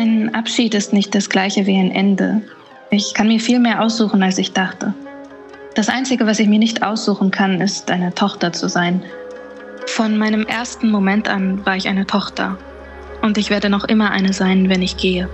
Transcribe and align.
Ein 0.00 0.32
Abschied 0.32 0.74
ist 0.74 0.92
nicht 0.92 1.12
das 1.16 1.28
gleiche 1.28 1.66
wie 1.66 1.76
ein 1.76 1.90
Ende. 1.90 2.40
Ich 2.88 3.14
kann 3.14 3.26
mir 3.26 3.40
viel 3.40 3.58
mehr 3.58 3.82
aussuchen, 3.82 4.22
als 4.22 4.38
ich 4.38 4.52
dachte. 4.52 4.94
Das 5.74 5.88
Einzige, 5.88 6.24
was 6.24 6.38
ich 6.38 6.46
mir 6.46 6.60
nicht 6.60 6.84
aussuchen 6.84 7.32
kann, 7.32 7.60
ist 7.60 7.90
eine 7.90 8.14
Tochter 8.14 8.52
zu 8.52 8.68
sein. 8.68 9.02
Von 9.88 10.16
meinem 10.16 10.46
ersten 10.46 10.92
Moment 10.92 11.28
an 11.28 11.66
war 11.66 11.74
ich 11.74 11.88
eine 11.88 12.06
Tochter. 12.06 12.56
Und 13.22 13.38
ich 13.38 13.50
werde 13.50 13.70
noch 13.70 13.82
immer 13.82 14.12
eine 14.12 14.32
sein, 14.32 14.68
wenn 14.68 14.82
ich 14.82 14.98
gehe. 14.98 15.28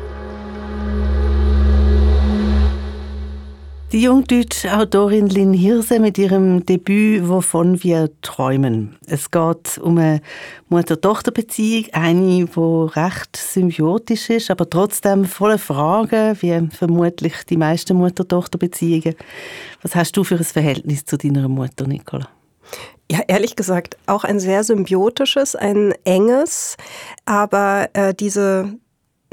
Die 3.94 4.02
jungdeutsche 4.02 4.76
Autorin 4.76 5.28
Lynn 5.28 5.52
Hirse 5.52 6.00
mit 6.00 6.18
ihrem 6.18 6.66
Debüt 6.66 7.28
«Wovon 7.28 7.80
wir 7.84 8.10
träumen». 8.22 8.96
Es 9.06 9.30
geht 9.30 9.78
um 9.78 9.98
eine 9.98 10.20
Mutter-Tochter-Beziehung, 10.68 11.86
eine, 11.92 12.44
die 12.44 12.98
recht 12.98 13.36
symbiotisch 13.36 14.30
ist, 14.30 14.50
aber 14.50 14.68
trotzdem 14.68 15.24
voller 15.24 15.58
Fragen, 15.58 16.36
wie 16.40 16.68
vermutlich 16.76 17.34
die 17.48 17.56
meisten 17.56 17.96
Mutter-Tochter-Beziehungen. 17.96 19.14
Was 19.82 19.94
hast 19.94 20.16
du 20.16 20.24
für 20.24 20.38
ein 20.38 20.44
Verhältnis 20.44 21.04
zu 21.04 21.16
deiner 21.16 21.46
Mutter, 21.46 21.86
Nicola? 21.86 22.28
Ja, 23.08 23.20
ehrlich 23.28 23.54
gesagt, 23.54 23.96
auch 24.06 24.24
ein 24.24 24.40
sehr 24.40 24.64
symbiotisches, 24.64 25.54
ein 25.54 25.94
enges, 26.02 26.76
aber 27.26 27.90
äh, 27.92 28.12
diese 28.12 28.76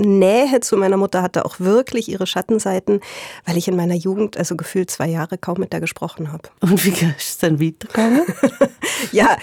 Nähe 0.01 0.59
zu 0.61 0.77
meiner 0.77 0.97
Mutter 0.97 1.21
hatte 1.21 1.45
auch 1.45 1.59
wirklich 1.59 2.09
ihre 2.09 2.27
Schattenseiten, 2.27 2.99
weil 3.45 3.57
ich 3.57 3.67
in 3.67 3.75
meiner 3.75 3.95
Jugend, 3.95 4.37
also 4.37 4.55
gefühlt 4.55 4.91
zwei 4.91 5.07
Jahre, 5.07 5.37
kaum 5.37 5.59
mit 5.59 5.73
der 5.73 5.79
gesprochen 5.79 6.31
habe. 6.31 6.49
Und 6.61 6.83
wie 6.85 6.89
ist 6.89 7.15
es 7.17 7.37
dann 7.37 7.59
weitergegangen? 7.59 8.23
ja, 9.11 9.37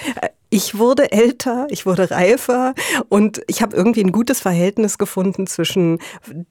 ich 0.51 0.79
wurde 0.79 1.12
älter, 1.12 1.67
ich 1.69 1.84
wurde 1.84 2.11
reifer 2.11 2.75
und 3.09 3.43
ich 3.48 3.61
habe 3.61 3.77
irgendwie 3.77 4.03
ein 4.03 4.12
gutes 4.12 4.41
Verhältnis 4.41 4.97
gefunden 4.97 5.47
zwischen 5.47 5.98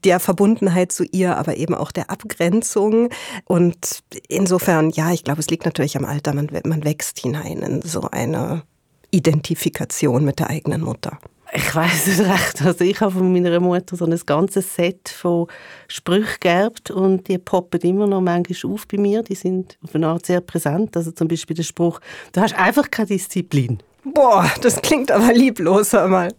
der 0.04 0.20
Verbundenheit 0.20 0.92
zu 0.92 1.04
ihr, 1.04 1.36
aber 1.36 1.56
eben 1.56 1.74
auch 1.74 1.90
der 1.90 2.10
Abgrenzung. 2.10 3.08
Und 3.44 4.04
insofern, 4.28 4.90
ja, 4.90 5.12
ich 5.12 5.24
glaube, 5.24 5.40
es 5.40 5.48
liegt 5.48 5.64
natürlich 5.64 5.96
am 5.96 6.04
Alter, 6.04 6.32
man, 6.32 6.48
man 6.64 6.84
wächst 6.84 7.18
hinein 7.18 7.58
in 7.58 7.82
so 7.82 8.02
eine 8.02 8.62
Identifikation 9.10 10.24
mit 10.24 10.38
der 10.38 10.50
eigenen 10.50 10.82
Mutter. 10.82 11.18
Ich 11.52 11.74
weiß 11.74 12.06
es 12.08 12.20
recht. 12.20 12.62
Also 12.62 12.84
ich 12.84 13.00
habe 13.00 13.12
von 13.12 13.32
meiner 13.32 13.58
Mutter 13.58 13.96
so 13.96 14.04
ein 14.04 14.20
ganzes 14.26 14.74
Set 14.74 15.08
von 15.08 15.46
Sprüchen 15.88 16.36
geerbt 16.40 16.90
und 16.90 17.26
die 17.28 17.38
poppen 17.38 17.80
immer 17.80 18.06
noch 18.06 18.20
manchmal 18.20 18.72
auf 18.72 18.86
bei 18.86 18.98
mir. 18.98 19.22
Die 19.22 19.34
sind 19.34 19.78
auf 19.82 19.94
eine 19.94 20.08
Art 20.08 20.26
sehr 20.26 20.42
präsent. 20.42 20.96
Also 20.96 21.10
zum 21.10 21.28
Beispiel 21.28 21.56
der 21.56 21.62
Spruch, 21.62 22.00
du 22.32 22.40
hast 22.40 22.54
einfach 22.54 22.90
keine 22.90 23.08
Disziplin. 23.08 23.78
Boah, 24.04 24.50
das 24.60 24.80
klingt 24.82 25.10
aber 25.10 25.32
lieblos 25.32 25.94
einmal. 25.94 26.34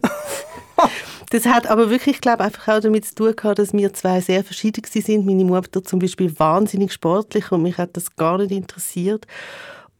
Das 1.32 1.46
hat 1.46 1.68
aber 1.68 1.90
wirklich, 1.90 2.20
glaube 2.20 2.42
einfach 2.42 2.66
auch 2.66 2.80
damit 2.80 3.04
zu 3.04 3.14
tun 3.14 3.36
gehabt, 3.36 3.60
dass 3.60 3.72
wir 3.72 3.92
zwei 3.92 4.20
sehr 4.20 4.42
verschieden 4.42 4.82
sind. 4.84 5.26
Meine 5.26 5.44
Mutter 5.44 5.84
zum 5.84 6.00
Beispiel 6.00 6.36
wahnsinnig 6.40 6.92
sportlich 6.92 7.52
und 7.52 7.62
mich 7.62 7.78
hat 7.78 7.96
das 7.96 8.16
gar 8.16 8.38
nicht 8.38 8.50
interessiert. 8.50 9.28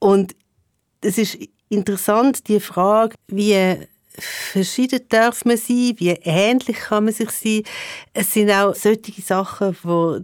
Und 0.01 0.35
es 1.01 1.19
ist 1.19 1.39
interessant, 1.69 2.49
die 2.49 2.59
Frage, 2.59 3.15
wie 3.29 3.77
verschieden 4.19 5.01
darf 5.09 5.45
man 5.45 5.57
sein, 5.57 5.95
wie 5.97 6.11
ähnlich 6.23 6.77
kann 6.77 7.05
man 7.05 7.15
sich 7.15 7.31
sein. 7.31 7.63
Es 8.13 8.33
sind 8.33 8.51
auch 8.51 8.75
solche 8.75 9.21
Sachen, 9.23 9.77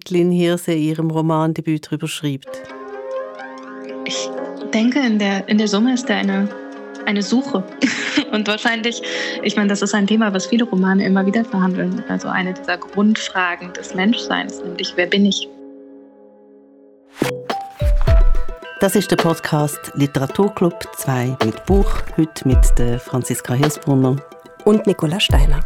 die 0.07 0.15
Lynn 0.15 0.33
Hirse 0.33 0.73
in 0.73 0.83
ihrem 0.83 1.11
Romandebüt 1.11 1.87
darüber 1.87 2.09
schreibt. 2.09 2.63
Ich 4.05 4.29
denke, 4.73 5.01
in 5.01 5.19
der, 5.19 5.49
in 5.49 5.59
der 5.59 5.69
Summe 5.69 5.95
ist 5.95 6.09
er 6.11 6.17
eine, 6.17 6.49
eine 7.07 7.23
Suche. 7.23 7.65
Und 8.33 8.47
wahrscheinlich, 8.49 9.03
ich 9.43 9.57
meine, 9.57 9.69
das 9.69 9.83
ist 9.83 9.95
ein 9.95 10.07
Thema, 10.07 10.33
was 10.33 10.47
viele 10.47 10.65
Romane 10.65 11.05
immer 11.05 11.25
wieder 11.27 11.45
verhandeln. 11.45 12.03
Also 12.09 12.29
eine 12.29 12.53
dieser 12.55 12.79
Grundfragen 12.79 13.73
des 13.73 13.95
Menschseins, 13.95 14.63
nämlich 14.63 14.93
wer 14.97 15.07
bin 15.07 15.27
ich? 15.27 15.49
Das 18.79 18.95
ist 18.95 19.11
der 19.11 19.17
Podcast 19.17 19.93
Literaturclub 19.95 20.87
2 20.97 21.39
mit 21.47 21.65
Buch, 21.65 22.03
heute 22.19 22.47
mit 22.47 23.01
Franziska 23.01 23.55
Hirsbrunner 23.55 24.17
und 24.67 24.87
Nicola 24.87 25.19
Steiner. 25.19 25.65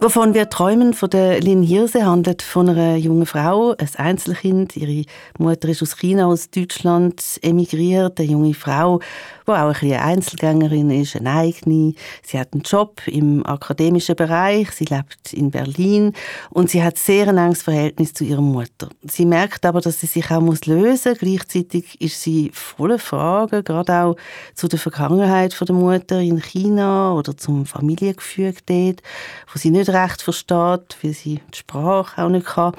Wovon 0.00 0.32
wir 0.32 0.48
träumen 0.48 0.94
von 0.94 1.10
der 1.10 1.40
Lin 1.40 1.64
Hirse 1.64 2.06
handelt 2.06 2.42
von 2.42 2.68
einer 2.68 2.94
jungen 2.94 3.26
Frau, 3.26 3.74
ein 3.76 3.88
Einzelkind. 3.96 4.76
Ihre 4.76 5.04
Mutter 5.38 5.68
ist 5.68 5.82
aus 5.82 5.96
China, 5.96 6.26
aus 6.26 6.50
Deutschland 6.50 7.20
emigriert. 7.42 8.20
Eine 8.20 8.30
junge 8.30 8.54
Frau, 8.54 9.00
die 9.48 9.50
auch 9.50 9.56
ein 9.56 9.72
bisschen 9.72 9.98
Einzelgängerin 9.98 10.90
ist, 10.90 11.16
eine 11.16 11.32
eigene. 11.32 11.94
Sie 12.22 12.38
hat 12.38 12.52
einen 12.52 12.62
Job 12.62 13.00
im 13.06 13.44
akademischen 13.44 14.14
Bereich. 14.14 14.70
Sie 14.70 14.84
lebt 14.84 15.32
in 15.32 15.50
Berlin 15.50 16.12
und 16.50 16.70
sie 16.70 16.84
hat 16.84 16.96
sehr 16.96 17.26
ein 17.26 17.36
enges 17.36 17.62
Verhältnis 17.62 18.14
zu 18.14 18.22
ihrer 18.22 18.40
Mutter. 18.40 18.90
Sie 19.02 19.26
merkt 19.26 19.66
aber, 19.66 19.80
dass 19.80 19.98
sie 19.98 20.06
sich 20.06 20.30
auch 20.30 20.40
muss 20.40 20.66
lösen. 20.66 21.16
Gleichzeitig 21.18 22.00
ist 22.00 22.22
sie 22.22 22.52
voller 22.54 23.00
Fragen, 23.00 23.64
gerade 23.64 23.94
auch 23.94 24.16
zu 24.54 24.68
der 24.68 24.78
Vergangenheit 24.78 25.58
der 25.60 25.74
Mutter 25.74 26.20
in 26.20 26.40
China 26.40 27.14
oder 27.14 27.36
zum 27.36 27.66
Familiengefüge 27.66 28.60
dort, 28.64 29.02
wo 29.52 29.58
sie 29.58 29.70
nicht 29.70 29.87
nicht 29.88 29.96
recht 29.96 30.22
versteht, 30.22 30.96
weil 31.02 31.12
sie 31.12 31.40
die 31.52 31.58
Sprache 31.58 32.22
auch 32.22 32.28
nicht 32.28 32.46
kann. 32.46 32.72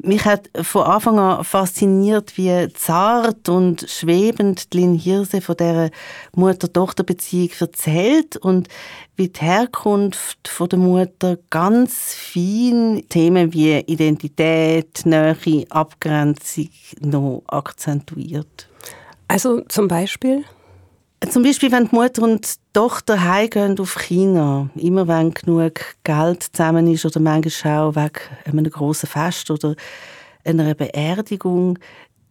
Mich 0.00 0.24
hat 0.24 0.50
von 0.62 0.82
Anfang 0.82 1.18
an 1.18 1.44
fasziniert, 1.44 2.36
wie 2.36 2.72
zart 2.72 3.48
und 3.48 3.88
schwebend 3.88 4.74
Lynn 4.74 4.94
Hirse 4.94 5.40
von 5.40 5.56
dieser 5.56 5.90
Mutter-Tochter-Beziehung 6.34 7.50
erzählt 7.60 8.36
und 8.36 8.68
wie 9.16 9.28
die 9.28 9.40
Herkunft 9.40 10.38
der 10.70 10.78
Mutter 10.78 11.38
ganz 11.50 12.14
fein 12.14 13.02
Themen 13.08 13.52
wie 13.52 13.78
Identität, 13.78 15.04
Nähe, 15.04 15.64
Abgrenzung 15.70 16.68
noch 17.00 17.42
akzentuiert. 17.48 18.68
Also 19.28 19.60
zum 19.68 19.88
Beispiel? 19.88 20.44
Zum 21.26 21.42
Beispiel, 21.42 21.72
wenn 21.72 21.88
die 21.88 21.94
Mutter 21.94 22.22
und 22.22 22.46
die 22.46 22.60
Tochter 22.72 23.22
heimgehen 23.22 23.78
auf 23.80 23.98
China, 23.98 24.70
immer 24.76 25.08
wenn 25.08 25.34
genug 25.34 25.80
Geld 26.04 26.44
zusammen 26.44 26.86
ist 26.86 27.04
oder 27.04 27.18
manchmal 27.18 27.78
auch 27.78 27.96
wegen 27.96 28.20
einem 28.44 28.70
grossen 28.70 29.08
Fest 29.08 29.50
oder 29.50 29.74
einer 30.44 30.74
Beerdigung, 30.74 31.78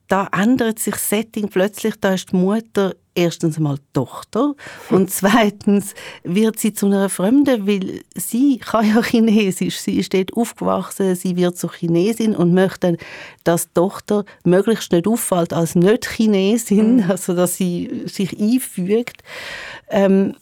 da 0.07 0.28
ändert 0.31 0.79
sich 0.79 0.94
das 0.94 1.09
Setting 1.09 1.50
plötzlich. 1.50 1.95
Da 2.00 2.13
ist 2.13 2.31
die 2.31 2.38
Mutter 2.38 2.95
erstens 3.16 3.57
einmal 3.57 3.78
Tochter 3.94 4.53
und 4.90 5.09
zweitens 5.09 5.95
wird 6.23 6.59
sie 6.59 6.73
zu 6.73 6.85
einer 6.85 7.09
Fremden, 7.09 7.68
weil 7.68 8.01
sie 8.16 8.59
kann 8.59 8.88
ja 8.88 9.01
Chinesisch. 9.01 9.79
Sie 9.79 9.97
ist 9.97 10.13
dort 10.13 10.34
aufgewachsen, 10.34 11.16
sie 11.16 11.35
wird 11.35 11.57
zur 11.57 11.73
Chinesin 11.73 12.35
und 12.35 12.53
möchte, 12.53 12.97
dass 13.44 13.67
die 13.67 13.73
Tochter 13.73 14.23
möglichst 14.44 14.91
nicht 14.91 15.07
auffällt 15.07 15.51
als 15.51 15.75
nicht 15.75 16.06
Chinesin, 16.06 16.97
mhm. 16.97 17.12
also 17.12 17.34
dass 17.34 17.57
sie 17.57 18.03
sich 18.06 18.40
einfügt. 18.40 19.23
Ähm, 19.90 20.35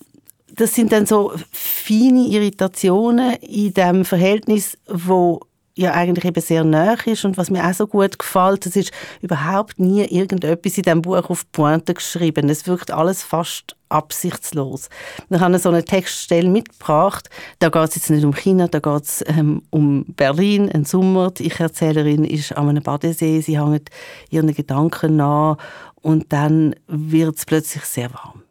das 0.55 0.73
sind 0.73 0.91
dann 0.91 1.05
so 1.05 1.33
feine 1.51 2.27
Irritationen 2.27 3.33
in 3.41 3.73
dem 3.73 4.05
Verhältnis, 4.05 4.77
wo 4.87 5.41
ja 5.75 5.93
eigentlich 5.93 6.25
eben 6.25 6.41
sehr 6.41 6.63
nah 6.63 6.95
ist 7.05 7.25
und 7.25 7.37
was 7.37 7.49
mir 7.49 7.65
auch 7.65 7.73
so 7.73 7.85
gut 7.85 8.17
gefällt, 8.17 8.65
es 8.65 8.75
ist 8.75 8.91
überhaupt 9.21 9.79
nie 9.79 10.05
irgendetwas 10.05 10.77
in 10.77 10.83
diesem 10.83 11.01
Buch 11.01 11.29
auf 11.29 11.51
Pointe 11.51 11.93
geschrieben. 11.93 12.49
Es 12.49 12.65
wirkt 12.65 12.91
alles 12.91 13.23
fast 13.23 13.75
absichtslos. 13.89 14.89
Ich 15.29 15.39
habe 15.39 15.59
so 15.59 15.69
eine 15.69 15.83
Textstelle 15.83 16.49
mitgebracht. 16.49 17.29
Da 17.59 17.69
geht 17.69 17.89
es 17.89 17.95
jetzt 17.95 18.09
nicht 18.09 18.23
um 18.23 18.33
China, 18.33 18.67
da 18.67 18.79
geht 18.79 19.03
es 19.03 19.23
ähm, 19.27 19.63
um 19.69 20.05
Berlin, 20.05 20.71
ein 20.71 20.85
Sommer. 20.85 21.31
Die 21.31 21.47
Ich-Erzählerin 21.47 22.23
ist 22.23 22.53
an 22.53 22.69
einem 22.69 22.83
Badesee, 22.83 23.41
sie 23.41 23.59
hängt 23.59 23.89
ihren 24.29 24.53
Gedanken 24.53 25.17
nach 25.17 25.57
und 26.01 26.31
dann 26.31 26.75
wird 26.87 27.37
es 27.37 27.45
plötzlich 27.45 27.83
sehr 27.83 28.13
warm. 28.13 28.43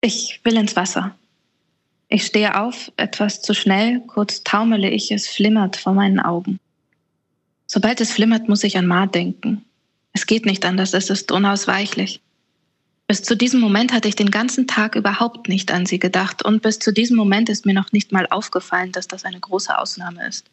Ich 0.00 0.40
will 0.44 0.56
ins 0.56 0.76
Wasser. 0.76 1.16
Ich 2.08 2.24
stehe 2.24 2.60
auf, 2.60 2.92
etwas 2.96 3.42
zu 3.42 3.52
schnell, 3.52 4.00
kurz 4.06 4.44
taumele 4.44 4.90
ich, 4.90 5.10
es 5.10 5.26
flimmert 5.26 5.76
vor 5.76 5.92
meinen 5.92 6.20
Augen. 6.20 6.60
Sobald 7.66 8.00
es 8.00 8.12
flimmert, 8.12 8.48
muss 8.48 8.62
ich 8.62 8.78
an 8.78 8.86
Ma 8.86 9.06
denken. 9.06 9.64
Es 10.12 10.26
geht 10.26 10.46
nicht 10.46 10.64
anders, 10.64 10.94
es 10.94 11.10
ist 11.10 11.32
unausweichlich. 11.32 12.20
Bis 13.08 13.22
zu 13.22 13.36
diesem 13.36 13.60
Moment 13.60 13.92
hatte 13.92 14.08
ich 14.08 14.16
den 14.16 14.30
ganzen 14.30 14.66
Tag 14.66 14.94
überhaupt 14.94 15.48
nicht 15.48 15.70
an 15.70 15.86
sie 15.86 15.98
gedacht 15.98 16.44
und 16.44 16.62
bis 16.62 16.78
zu 16.78 16.92
diesem 16.92 17.16
Moment 17.16 17.48
ist 17.48 17.66
mir 17.66 17.74
noch 17.74 17.92
nicht 17.92 18.12
mal 18.12 18.26
aufgefallen, 18.30 18.92
dass 18.92 19.08
das 19.08 19.24
eine 19.24 19.38
große 19.38 19.76
Ausnahme 19.76 20.26
ist. 20.26 20.46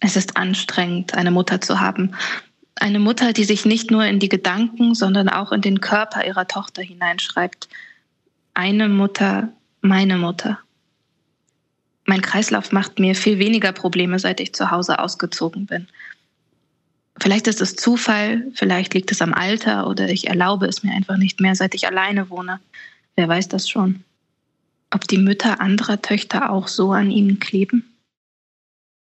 Es 0.00 0.16
ist 0.16 0.36
anstrengend, 0.36 1.14
eine 1.14 1.30
Mutter 1.30 1.60
zu 1.60 1.80
haben. 1.80 2.14
Eine 2.76 2.98
Mutter, 2.98 3.32
die 3.32 3.44
sich 3.44 3.66
nicht 3.66 3.90
nur 3.90 4.04
in 4.04 4.18
die 4.18 4.28
Gedanken, 4.28 4.94
sondern 4.94 5.28
auch 5.28 5.52
in 5.52 5.60
den 5.60 5.80
Körper 5.80 6.24
ihrer 6.24 6.46
Tochter 6.46 6.82
hineinschreibt. 6.82 7.68
Eine 8.54 8.88
Mutter, 8.88 9.52
meine 9.80 10.16
Mutter. 10.18 10.58
Mein 12.06 12.22
Kreislauf 12.22 12.72
macht 12.72 12.98
mir 12.98 13.14
viel 13.14 13.38
weniger 13.38 13.72
Probleme, 13.72 14.18
seit 14.18 14.40
ich 14.40 14.52
zu 14.52 14.70
Hause 14.70 14.98
ausgezogen 14.98 15.66
bin. 15.66 15.86
Vielleicht 17.20 17.46
ist 17.46 17.60
es 17.60 17.76
Zufall, 17.76 18.46
vielleicht 18.54 18.94
liegt 18.94 19.12
es 19.12 19.20
am 19.20 19.34
Alter 19.34 19.86
oder 19.86 20.08
ich 20.08 20.28
erlaube 20.28 20.66
es 20.66 20.82
mir 20.82 20.92
einfach 20.92 21.18
nicht 21.18 21.40
mehr, 21.40 21.54
seit 21.54 21.74
ich 21.74 21.86
alleine 21.86 22.30
wohne. 22.30 22.60
Wer 23.16 23.28
weiß 23.28 23.48
das 23.48 23.68
schon. 23.68 24.04
ob 24.92 25.06
die 25.06 25.18
Mütter 25.18 25.60
anderer 25.60 26.02
Töchter 26.02 26.50
auch 26.50 26.66
so 26.66 26.90
an 26.92 27.12
ihnen 27.12 27.38
kleben? 27.38 27.84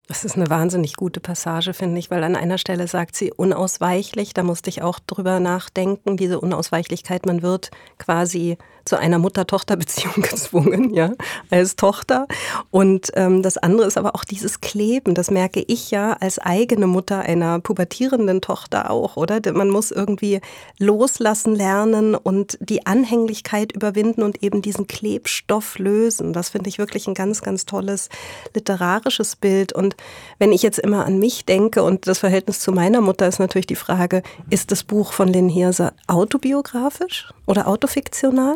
Das 0.07 0.25
ist 0.25 0.35
eine 0.35 0.49
wahnsinnig 0.49 0.95
gute 0.95 1.19
Passage, 1.19 1.73
finde 1.73 1.99
ich, 1.99 2.09
weil 2.09 2.23
an 2.23 2.35
einer 2.35 2.57
Stelle 2.57 2.87
sagt 2.87 3.15
sie 3.15 3.31
unausweichlich. 3.31 4.33
Da 4.33 4.41
musste 4.41 4.69
ich 4.69 4.81
auch 4.81 4.99
drüber 4.99 5.39
nachdenken, 5.39 6.17
diese 6.17 6.39
Unausweichlichkeit. 6.39 7.27
Man 7.27 7.43
wird 7.43 7.69
quasi 7.99 8.57
zu 8.85 8.97
einer 8.97 9.19
Mutter-Tochter-Beziehung 9.19 10.15
gezwungen, 10.21 10.93
ja, 10.93 11.11
als 11.49 11.75
Tochter. 11.75 12.27
Und 12.71 13.11
ähm, 13.15 13.43
das 13.43 13.57
andere 13.57 13.87
ist 13.87 13.97
aber 13.97 14.15
auch 14.15 14.23
dieses 14.23 14.61
Kleben. 14.61 15.13
Das 15.13 15.31
merke 15.31 15.63
ich 15.67 15.91
ja 15.91 16.13
als 16.13 16.39
eigene 16.39 16.87
Mutter 16.87 17.19
einer 17.19 17.59
pubertierenden 17.59 18.41
Tochter 18.41 18.89
auch, 18.89 19.17
oder? 19.17 19.39
Man 19.53 19.69
muss 19.69 19.91
irgendwie 19.91 20.41
loslassen 20.77 21.55
lernen 21.55 22.15
und 22.15 22.57
die 22.61 22.85
Anhänglichkeit 22.85 23.71
überwinden 23.71 24.23
und 24.23 24.43
eben 24.43 24.61
diesen 24.61 24.87
Klebstoff 24.87 25.77
lösen. 25.77 26.33
Das 26.33 26.49
finde 26.49 26.69
ich 26.69 26.77
wirklich 26.77 27.07
ein 27.07 27.13
ganz, 27.13 27.41
ganz 27.41 27.65
tolles 27.65 28.09
literarisches 28.53 29.35
Bild. 29.35 29.73
Und 29.73 29.95
wenn 30.37 30.51
ich 30.51 30.63
jetzt 30.63 30.79
immer 30.79 31.05
an 31.05 31.19
mich 31.19 31.45
denke 31.45 31.83
und 31.83 32.07
das 32.07 32.19
Verhältnis 32.19 32.59
zu 32.59 32.71
meiner 32.71 33.01
Mutter 33.01 33.27
ist 33.27 33.39
natürlich 33.39 33.67
die 33.67 33.75
Frage, 33.75 34.23
ist 34.49 34.71
das 34.71 34.83
Buch 34.83 35.13
von 35.13 35.27
Lynn 35.27 35.49
Hirse 35.49 35.93
autobiografisch 36.07 37.29
oder 37.45 37.67
autofiktional? 37.67 38.55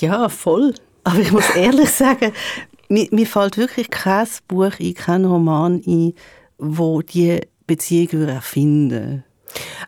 Ja, 0.00 0.28
voll. 0.28 0.74
Aber 1.04 1.18
ich 1.18 1.32
muss 1.32 1.48
ehrlich 1.54 1.90
sagen, 1.90 2.32
mir, 2.88 3.08
mir 3.10 3.26
fällt 3.26 3.56
wirklich 3.56 3.90
kein 3.90 4.26
Buch 4.48 4.72
ein, 4.80 4.94
kein 4.94 5.24
Roman 5.24 5.82
ein, 5.86 6.14
wo 6.58 7.02
die 7.02 7.40
Beziehung 7.66 8.28
erfinden 8.28 9.24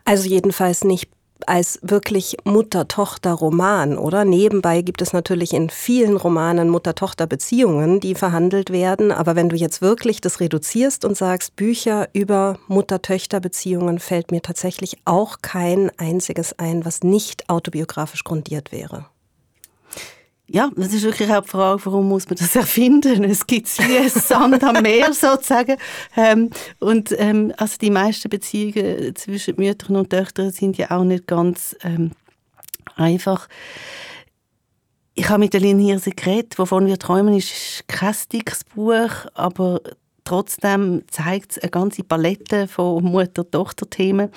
Also 0.05 0.27
jedenfalls 0.27 0.83
nicht 0.83 1.09
als 1.45 1.79
wirklich 1.83 2.35
Mutter-Tochter-Roman, 2.43 3.97
oder? 3.97 4.25
Nebenbei 4.25 4.81
gibt 4.81 5.01
es 5.01 5.13
natürlich 5.13 5.53
in 5.53 5.69
vielen 5.69 6.17
Romanen 6.17 6.67
Mutter-Tochter-Beziehungen, 6.69 7.99
die 7.99 8.15
verhandelt 8.15 8.71
werden. 8.71 9.11
Aber 9.11 9.35
wenn 9.35 9.47
du 9.47 9.55
jetzt 9.55 9.81
wirklich 9.81 10.19
das 10.19 10.39
reduzierst 10.39 11.05
und 11.05 11.15
sagst, 11.15 11.55
Bücher 11.55 12.09
über 12.13 12.57
Mutter-Töchter-Beziehungen, 12.67 13.99
fällt 13.99 14.31
mir 14.31 14.41
tatsächlich 14.41 14.97
auch 15.05 15.37
kein 15.41 15.91
einziges 15.97 16.57
ein, 16.57 16.83
was 16.85 17.03
nicht 17.03 17.49
autobiografisch 17.49 18.23
grundiert 18.23 18.71
wäre 18.71 19.05
ja, 20.49 20.69
das 20.75 20.93
ist 20.93 21.03
wirklich 21.03 21.29
auch 21.29 21.43
die 21.43 21.49
Frage, 21.49 21.85
warum 21.85 22.07
muss 22.07 22.27
man 22.27 22.37
das 22.37 22.55
erfinden? 22.55 23.23
Es 23.25 23.45
gibt 23.45 23.67
wie 23.79 24.09
Sand 24.09 24.63
am 24.63 24.81
Meer 24.81 25.13
sozusagen. 25.13 25.77
Ähm, 26.15 26.49
und 26.79 27.13
ähm, 27.17 27.53
also 27.57 27.75
die 27.79 27.89
meisten 27.89 28.29
Beziehungen 28.29 29.15
zwischen 29.15 29.55
Müttern 29.57 29.97
und 29.97 30.09
Töchtern 30.09 30.51
sind 30.51 30.77
ja 30.77 30.91
auch 30.91 31.03
nicht 31.03 31.27
ganz 31.27 31.75
ähm, 31.83 32.11
einfach. 32.95 33.47
Ich 35.15 35.27
habe 35.29 35.39
mit 35.39 35.53
der 35.53 35.61
Lynn 35.61 35.79
Hirse 35.79 36.11
geredet, 36.11 36.57
wovon 36.59 36.85
wir 36.85 36.99
träumen, 36.99 37.35
ist 37.35 37.87
kein 37.87 38.15
dickes 38.31 38.63
Buch, 38.63 39.25
aber 39.33 39.81
trotzdem 40.23 41.03
zeigt 41.09 41.53
es 41.53 41.57
eine 41.57 41.71
ganze 41.71 42.03
Palette 42.03 42.67
von 42.67 43.03
Mutter-Tochter-Themen. 43.03 44.29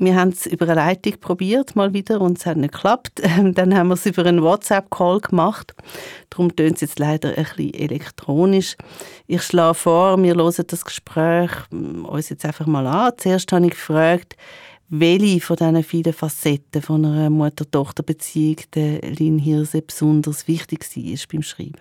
Wir 0.00 0.14
haben 0.14 0.28
es 0.28 0.46
über 0.46 0.66
eine 0.66 0.76
Leitung 0.76 1.18
probiert, 1.18 1.74
mal 1.74 1.92
wieder, 1.92 2.20
und 2.20 2.38
es 2.38 2.46
hat 2.46 2.56
nicht 2.56 2.72
geklappt. 2.72 3.20
Dann 3.36 3.76
haben 3.76 3.88
wir 3.88 3.94
es 3.94 4.06
über 4.06 4.24
einen 4.24 4.42
WhatsApp-Call 4.42 5.20
gemacht. 5.20 5.74
Darum 6.30 6.54
tönt 6.54 6.76
es 6.76 6.82
jetzt 6.82 7.00
leider 7.00 7.30
ein 7.30 7.44
bisschen 7.44 7.74
elektronisch. 7.74 8.76
Ich 9.26 9.42
schlage 9.42 9.74
vor, 9.74 10.22
wir 10.22 10.36
hören 10.36 10.64
das 10.68 10.84
Gespräch 10.84 11.50
mm, 11.72 12.04
uns 12.04 12.28
jetzt 12.28 12.44
einfach 12.44 12.66
mal 12.66 12.86
an. 12.86 13.12
Zuerst 13.16 13.50
habe 13.50 13.66
ich 13.66 13.72
gefragt, 13.72 14.36
welche 14.88 15.40
von 15.40 15.56
diesen 15.56 15.82
vielen 15.82 16.12
Facetten 16.12 16.80
von 16.80 17.04
einer 17.04 17.28
Mutter-Tochter-Beziehung 17.28 18.58
der 18.76 19.00
Lin 19.00 19.40
Hirse 19.40 19.82
besonders 19.82 20.46
wichtig 20.46 20.84
war 20.84 21.18
beim 21.32 21.42
Schreiben. 21.42 21.80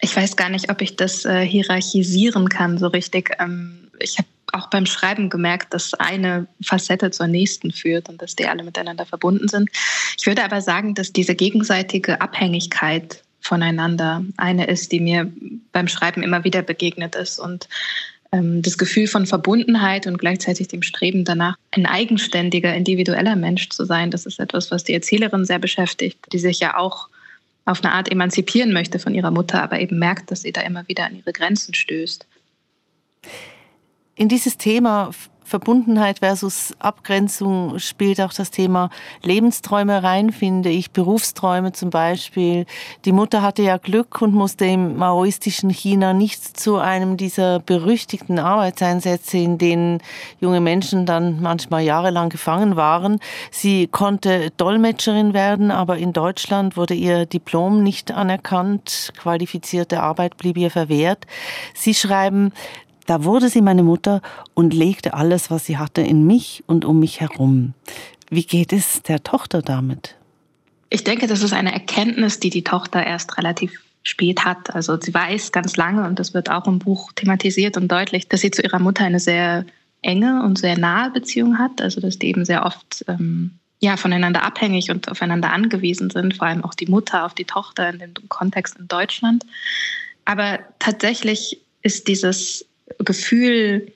Ich 0.00 0.16
weiß 0.16 0.36
gar 0.36 0.48
nicht, 0.48 0.70
ob 0.70 0.80
ich 0.80 0.94
das 0.94 1.24
äh, 1.24 1.44
hierarchisieren 1.44 2.48
kann 2.48 2.78
so 2.78 2.86
richtig. 2.86 3.32
Ähm, 3.40 3.90
ich 3.98 4.16
habe 4.16 4.28
auch 4.52 4.68
beim 4.68 4.86
Schreiben 4.86 5.30
gemerkt, 5.30 5.74
dass 5.74 5.94
eine 5.94 6.46
Facette 6.62 7.10
zur 7.10 7.26
nächsten 7.26 7.70
führt 7.70 8.08
und 8.08 8.20
dass 8.22 8.36
die 8.36 8.46
alle 8.46 8.64
miteinander 8.64 9.06
verbunden 9.06 9.48
sind. 9.48 9.70
Ich 10.18 10.26
würde 10.26 10.44
aber 10.44 10.60
sagen, 10.60 10.94
dass 10.94 11.12
diese 11.12 11.34
gegenseitige 11.34 12.20
Abhängigkeit 12.20 13.22
voneinander 13.40 14.24
eine 14.36 14.66
ist, 14.66 14.92
die 14.92 15.00
mir 15.00 15.30
beim 15.72 15.88
Schreiben 15.88 16.22
immer 16.22 16.44
wieder 16.44 16.62
begegnet 16.62 17.14
ist 17.14 17.38
und 17.38 17.68
ähm, 18.32 18.62
das 18.62 18.76
Gefühl 18.76 19.06
von 19.06 19.26
Verbundenheit 19.26 20.06
und 20.06 20.18
gleichzeitig 20.18 20.68
dem 20.68 20.82
Streben 20.82 21.24
danach, 21.24 21.56
ein 21.70 21.86
eigenständiger, 21.86 22.74
individueller 22.74 23.36
Mensch 23.36 23.68
zu 23.70 23.84
sein, 23.84 24.10
das 24.10 24.26
ist 24.26 24.38
etwas, 24.38 24.70
was 24.70 24.84
die 24.84 24.94
Erzählerin 24.94 25.44
sehr 25.44 25.58
beschäftigt, 25.58 26.18
die 26.32 26.38
sich 26.38 26.60
ja 26.60 26.76
auch 26.76 27.08
auf 27.64 27.84
eine 27.84 27.92
Art 27.92 28.10
emanzipieren 28.10 28.72
möchte 28.72 28.98
von 28.98 29.14
ihrer 29.14 29.30
Mutter, 29.30 29.62
aber 29.62 29.78
eben 29.78 29.98
merkt, 29.98 30.30
dass 30.30 30.42
sie 30.42 30.52
da 30.52 30.62
immer 30.62 30.88
wieder 30.88 31.04
an 31.04 31.16
ihre 31.16 31.32
Grenzen 31.32 31.74
stößt 31.74 32.26
in 34.18 34.28
dieses 34.28 34.58
Thema 34.58 35.10
Verbundenheit 35.48 36.18
versus 36.18 36.74
Abgrenzung 36.78 37.78
spielt 37.78 38.20
auch 38.20 38.34
das 38.34 38.50
Thema 38.50 38.90
Lebensträume 39.22 40.02
rein, 40.02 40.30
finde 40.30 40.68
ich. 40.68 40.90
Berufsträume 40.90 41.72
zum 41.72 41.88
Beispiel. 41.88 42.66
Die 43.06 43.12
Mutter 43.12 43.40
hatte 43.40 43.62
ja 43.62 43.78
Glück 43.78 44.20
und 44.20 44.34
musste 44.34 44.66
im 44.66 44.98
maoistischen 44.98 45.70
China 45.70 46.12
nicht 46.12 46.60
zu 46.60 46.76
einem 46.76 47.16
dieser 47.16 47.60
berüchtigten 47.60 48.38
Arbeitseinsätze, 48.38 49.38
in 49.38 49.56
denen 49.56 50.02
junge 50.38 50.60
Menschen 50.60 51.06
dann 51.06 51.40
manchmal 51.40 51.82
jahrelang 51.82 52.28
gefangen 52.28 52.76
waren. 52.76 53.18
Sie 53.50 53.86
konnte 53.86 54.50
Dolmetscherin 54.58 55.32
werden, 55.32 55.70
aber 55.70 55.96
in 55.96 56.12
Deutschland 56.12 56.76
wurde 56.76 56.94
ihr 56.94 57.24
Diplom 57.24 57.82
nicht 57.82 58.12
anerkannt. 58.12 59.12
Qualifizierte 59.16 60.02
Arbeit 60.02 60.36
blieb 60.36 60.58
ihr 60.58 60.70
verwehrt. 60.70 61.26
Sie 61.72 61.94
schreiben, 61.94 62.52
da 63.08 63.24
wurde 63.24 63.48
sie 63.48 63.62
meine 63.62 63.82
Mutter 63.82 64.20
und 64.54 64.74
legte 64.74 65.14
alles, 65.14 65.50
was 65.50 65.64
sie 65.64 65.78
hatte, 65.78 66.02
in 66.02 66.26
mich 66.26 66.62
und 66.66 66.84
um 66.84 67.00
mich 67.00 67.20
herum. 67.20 67.72
Wie 68.28 68.44
geht 68.44 68.72
es 68.72 69.02
der 69.02 69.22
Tochter 69.22 69.62
damit? 69.62 70.16
Ich 70.90 71.04
denke, 71.04 71.26
das 71.26 71.42
ist 71.42 71.54
eine 71.54 71.72
Erkenntnis, 71.72 72.38
die 72.38 72.50
die 72.50 72.64
Tochter 72.64 73.04
erst 73.04 73.38
relativ 73.38 73.80
spät 74.02 74.44
hat. 74.44 74.74
Also 74.74 74.98
sie 75.00 75.12
weiß 75.12 75.52
ganz 75.52 75.76
lange, 75.76 76.06
und 76.06 76.18
das 76.18 76.34
wird 76.34 76.50
auch 76.50 76.66
im 76.66 76.78
Buch 76.78 77.10
thematisiert 77.14 77.78
und 77.78 77.88
deutlich, 77.90 78.28
dass 78.28 78.42
sie 78.42 78.50
zu 78.50 78.62
ihrer 78.62 78.78
Mutter 78.78 79.04
eine 79.04 79.20
sehr 79.20 79.64
enge 80.02 80.42
und 80.42 80.58
sehr 80.58 80.78
nahe 80.78 81.10
Beziehung 81.10 81.58
hat. 81.58 81.80
Also 81.80 82.02
dass 82.02 82.18
die 82.18 82.28
eben 82.28 82.44
sehr 82.44 82.66
oft 82.66 83.06
ähm, 83.08 83.58
ja, 83.80 83.96
voneinander 83.96 84.42
abhängig 84.42 84.90
und 84.90 85.10
aufeinander 85.10 85.50
angewiesen 85.50 86.10
sind, 86.10 86.36
vor 86.36 86.48
allem 86.48 86.62
auch 86.62 86.74
die 86.74 86.86
Mutter 86.86 87.24
auf 87.24 87.32
die 87.32 87.44
Tochter 87.46 87.88
in 87.88 87.98
dem 87.98 88.28
Kontext 88.28 88.76
in 88.78 88.86
Deutschland. 88.86 89.46
Aber 90.26 90.58
tatsächlich 90.78 91.60
ist 91.82 92.08
dieses 92.08 92.67
Gefühl, 92.98 93.92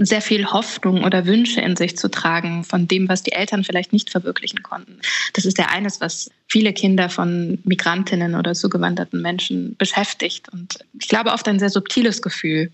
sehr 0.00 0.20
viel 0.20 0.46
Hoffnung 0.46 1.04
oder 1.04 1.26
Wünsche 1.26 1.60
in 1.60 1.76
sich 1.76 1.96
zu 1.96 2.10
tragen 2.10 2.64
von 2.64 2.88
dem, 2.88 3.08
was 3.08 3.22
die 3.22 3.32
Eltern 3.32 3.64
vielleicht 3.64 3.92
nicht 3.92 4.10
verwirklichen 4.10 4.62
konnten. 4.62 4.98
Das 5.34 5.44
ist 5.44 5.58
ja 5.58 5.66
eines, 5.66 6.00
was 6.00 6.30
viele 6.48 6.72
Kinder 6.72 7.08
von 7.08 7.58
Migrantinnen 7.64 8.34
oder 8.34 8.54
zugewanderten 8.54 9.22
Menschen 9.22 9.76
beschäftigt. 9.76 10.48
Und 10.52 10.78
ich 10.98 11.08
glaube 11.08 11.30
oft 11.32 11.46
ein 11.48 11.58
sehr 11.58 11.70
subtiles 11.70 12.22
Gefühl, 12.22 12.72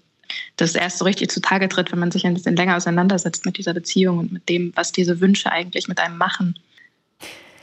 das 0.57 0.75
erst 0.75 0.99
so 0.99 1.05
richtig 1.05 1.31
zutage 1.31 1.69
tritt, 1.69 1.93
wenn 1.93 1.99
man 1.99 2.11
sich 2.11 2.25
ein 2.25 2.35
bisschen 2.35 2.57
länger 2.57 2.77
auseinandersetzt 2.77 3.45
mit 3.45 3.59
dieser 3.59 3.75
Beziehung 3.75 4.19
und 4.19 4.33
mit 4.33 4.49
dem, 4.49 4.73
was 4.77 4.93
diese 4.93 5.21
Wünsche 5.21 5.51
eigentlich 5.51 5.89
mit 5.89 5.99
einem 5.99 6.17
machen. 6.17 6.59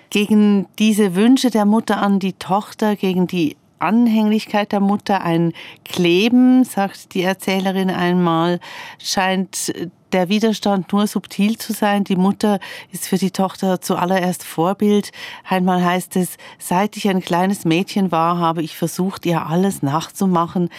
Gegen 0.10 0.68
diese 0.80 1.16
Wünsche 1.16 1.50
der 1.50 1.66
Mutter 1.66 2.02
an 2.02 2.20
die 2.20 2.34
Tochter, 2.34 2.96
gegen 2.96 3.28
die 3.28 3.56
Anhänglichkeit 3.80 4.72
der 4.72 4.80
Mutter, 4.80 5.22
ein 5.22 5.54
Kleben, 5.86 6.64
sagt 6.64 7.14
die 7.14 7.24
Erzählerin 7.24 7.90
einmal, 7.90 8.60
scheint 9.00 9.74
der 10.12 10.30
Widerstand 10.30 10.92
nur 10.94 11.08
subtil 11.08 11.58
zu 11.58 11.74
sein. 11.74 12.04
Die 12.04 12.16
Mutter 12.16 12.60
ist 12.92 13.08
für 13.08 13.18
die 13.18 13.32
Tochter 13.32 13.82
zuallererst 13.82 14.44
Vorbild. 14.44 15.12
Einmal 15.48 15.84
heißt 15.84 16.16
es, 16.16 16.38
seit 16.60 16.98
ich 16.98 17.10
ein 17.10 17.22
kleines 17.22 17.66
Mädchen 17.66 18.12
war, 18.12 18.38
habe 18.38 18.62
ich 18.62 18.78
versucht, 18.78 19.26
ihr 19.26 19.46
alles 19.46 19.82
nachzumachen. 19.82 20.70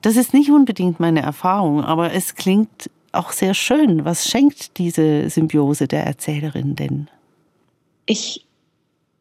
Das 0.00 0.16
ist 0.16 0.32
nicht 0.32 0.50
unbedingt 0.50 1.00
meine 1.00 1.22
Erfahrung, 1.22 1.84
aber 1.84 2.12
es 2.12 2.34
klingt 2.34 2.90
auch 3.12 3.32
sehr 3.32 3.54
schön. 3.54 4.04
Was 4.04 4.28
schenkt 4.28 4.78
diese 4.78 5.28
Symbiose 5.28 5.88
der 5.88 6.06
Erzählerin 6.06 6.76
denn? 6.76 7.08
Ich 8.06 8.47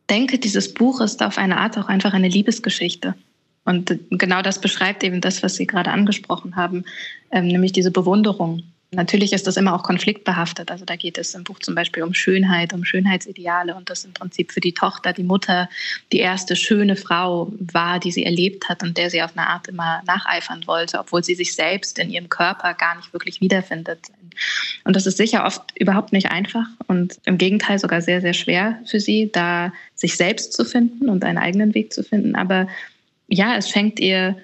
denke, 0.10 0.40
dieses 0.40 0.74
Buch 0.74 1.02
ist 1.02 1.22
auf 1.24 1.38
eine 1.38 1.58
Art 1.58 1.78
auch 1.78 1.88
einfach 1.88 2.14
eine 2.14 2.28
Liebesgeschichte. 2.28 3.16
Und 3.66 4.00
genau 4.12 4.42
das 4.42 4.62
beschreibt 4.62 5.04
eben 5.04 5.20
das, 5.20 5.44
was 5.44 5.56
Sie 5.56 5.68
gerade 5.68 5.92
angesprochen 5.92 6.56
haben, 6.56 6.86
ähm, 7.32 7.48
nämlich 7.48 7.74
diese 7.74 7.92
Bewunderung. 7.92 8.64
Natürlich 8.92 9.34
ist 9.34 9.46
das 9.46 9.58
immer 9.58 9.76
auch 9.76 9.84
konfliktbehaftet. 9.84 10.72
Also 10.72 10.86
da 10.86 10.96
geht 10.96 11.18
es 11.18 11.36
im 11.36 11.44
Buch 11.44 11.60
zum 11.60 11.76
Beispiel 11.76 12.04
um 12.04 12.14
Schönheit, 12.14 12.72
um 12.72 12.86
Schönheitsideale 12.86 13.76
und 13.76 13.90
das 13.90 14.06
im 14.06 14.14
Prinzip 14.14 14.54
für 14.54 14.62
die 14.62 14.74
Tochter, 14.74 15.12
die 15.12 15.24
Mutter, 15.24 15.70
die 16.14 16.20
erste 16.20 16.56
schöne 16.56 16.96
Frau 16.96 17.52
war, 17.60 18.00
die 18.00 18.12
sie 18.12 18.24
erlebt 18.24 18.70
hat 18.70 18.84
und 18.84 18.98
der 18.98 19.10
sie 19.10 19.22
auf 19.22 19.38
eine 19.38 19.48
Art 19.48 19.68
immer 19.68 20.02
nacheifern 20.08 20.66
wollte, 20.68 21.00
obwohl 21.00 21.22
sie 21.22 21.36
sich 21.36 21.54
selbst 21.54 22.00
in 22.00 22.10
ihrem 22.10 22.30
Körper 22.30 22.74
gar 22.76 22.96
nicht 22.96 23.12
wirklich 23.12 23.42
wiederfindet. 23.42 24.00
Und 24.86 24.96
das 24.96 25.06
ist 25.06 25.18
sicher 25.18 25.46
oft 25.46 25.64
überhaupt 25.78 26.14
nicht 26.14 26.32
einfach 26.32 26.68
und 26.88 27.20
im 27.26 27.38
Gegenteil 27.38 27.80
sogar 27.80 28.02
sehr, 28.02 28.22
sehr 28.22 28.34
schwer 28.34 28.80
für 28.86 29.02
sie, 29.02 29.30
da 29.34 29.74
sich 29.96 30.16
selbst 30.16 30.54
zu 30.54 30.64
finden 30.64 31.10
und 31.10 31.26
einen 31.26 31.40
eigenen 31.40 31.74
Weg 31.74 31.92
zu 31.92 32.04
finden. 32.04 32.36
Aber 32.36 32.70
ja, 33.28 33.58
es 33.58 33.70
schenkt 33.70 34.00
ihr 34.00 34.38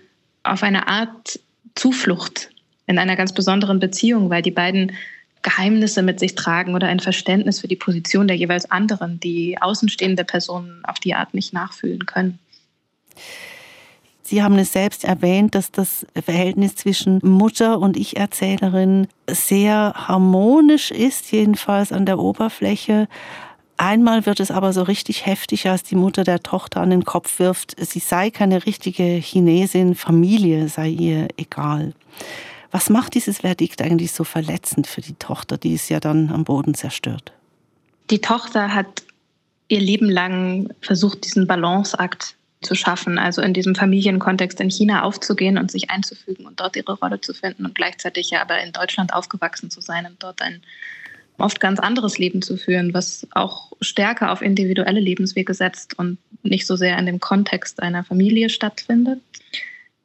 auf 0.43 0.63
eine 0.63 0.87
Art 0.87 1.39
Zuflucht 1.75 2.49
in 2.87 2.97
einer 2.97 3.15
ganz 3.15 3.33
besonderen 3.33 3.79
Beziehung, 3.79 4.29
weil 4.29 4.41
die 4.41 4.51
beiden 4.51 4.91
Geheimnisse 5.41 6.01
mit 6.01 6.19
sich 6.19 6.35
tragen 6.35 6.73
oder 6.73 6.87
ein 6.87 6.99
Verständnis 6.99 7.59
für 7.59 7.67
die 7.67 7.75
Position 7.75 8.27
der 8.27 8.37
jeweils 8.37 8.71
anderen, 8.71 9.19
die 9.19 9.61
außenstehende 9.61 10.23
Personen 10.23 10.83
auf 10.85 10.99
die 10.99 11.15
Art 11.15 11.33
nicht 11.33 11.53
nachfühlen 11.53 12.05
können. 12.05 12.39
Sie 14.25 14.41
haben 14.41 14.57
es 14.57 14.71
selbst 14.71 15.03
erwähnt, 15.03 15.53
dass 15.53 15.69
das 15.69 16.07
Verhältnis 16.23 16.75
zwischen 16.75 17.19
Mutter 17.21 17.79
und 17.79 17.97
Ich-Erzählerin 17.97 19.07
sehr 19.29 19.93
harmonisch 19.95 20.91
ist, 20.91 21.31
jedenfalls 21.33 21.91
an 21.91 22.05
der 22.05 22.19
Oberfläche. 22.19 23.09
Einmal 23.75 24.25
wird 24.25 24.39
es 24.39 24.49
aber 24.49 24.71
so 24.71 24.83
richtig 24.83 25.25
heftig, 25.25 25.67
als 25.67 25.83
die 25.83 25.95
Mutter 25.95 26.23
der 26.23 26.41
Tochter 26.41 26.79
an 26.79 26.89
den 26.89 27.03
Kopf 27.03 27.39
wirft, 27.39 27.75
sie 27.77 27.99
sei 27.99 28.29
keine 28.29 28.65
richtige 28.65 29.03
Chinesin, 29.03 29.93
Familie 29.93 30.69
sei 30.69 30.87
ihr 30.87 31.27
egal. 31.35 31.93
Was 32.73 32.89
macht 32.89 33.13
dieses 33.13 33.41
Verdikt 33.41 33.83
eigentlich 33.83 34.13
so 34.13 34.23
verletzend 34.23 34.87
für 34.87 35.01
die 35.01 35.13
Tochter, 35.13 35.59
die 35.59 35.75
es 35.75 35.89
ja 35.89 35.99
dann 35.99 36.31
am 36.31 36.43
Boden 36.43 36.73
zerstört? 36.73 37.31
Die 38.09 38.19
Tochter 38.19 38.73
hat 38.73 39.03
ihr 39.67 39.79
Leben 39.79 40.09
lang 40.09 40.73
versucht, 40.81 41.23
diesen 41.23 41.45
Balanceakt 41.45 42.35
zu 42.61 42.73
schaffen, 42.73 43.19
also 43.19 43.43
in 43.43 43.53
diesem 43.53 43.75
Familienkontext 43.75 44.59
in 44.59 44.71
China 44.71 45.03
aufzugehen 45.03 45.59
und 45.59 45.69
sich 45.69 45.91
einzufügen 45.91 46.47
und 46.47 46.59
dort 46.59 46.75
ihre 46.75 46.93
Rolle 46.93 47.21
zu 47.21 47.35
finden 47.35 47.67
und 47.67 47.75
gleichzeitig 47.75 48.31
ja 48.31 48.41
aber 48.41 48.59
in 48.63 48.71
Deutschland 48.71 49.13
aufgewachsen 49.13 49.69
zu 49.69 49.79
sein 49.79 50.07
und 50.07 50.23
dort 50.23 50.41
ein 50.41 50.63
oft 51.37 51.59
ganz 51.59 51.79
anderes 51.79 52.17
Leben 52.17 52.41
zu 52.41 52.57
führen, 52.57 52.91
was 52.95 53.27
auch 53.33 53.71
stärker 53.81 54.31
auf 54.31 54.41
individuelle 54.41 54.99
Lebenswege 54.99 55.53
setzt 55.53 55.99
und 55.99 56.17
nicht 56.41 56.65
so 56.65 56.75
sehr 56.75 56.97
in 56.97 57.05
dem 57.05 57.19
Kontext 57.19 57.83
einer 57.83 58.03
Familie 58.03 58.49
stattfindet. 58.49 59.19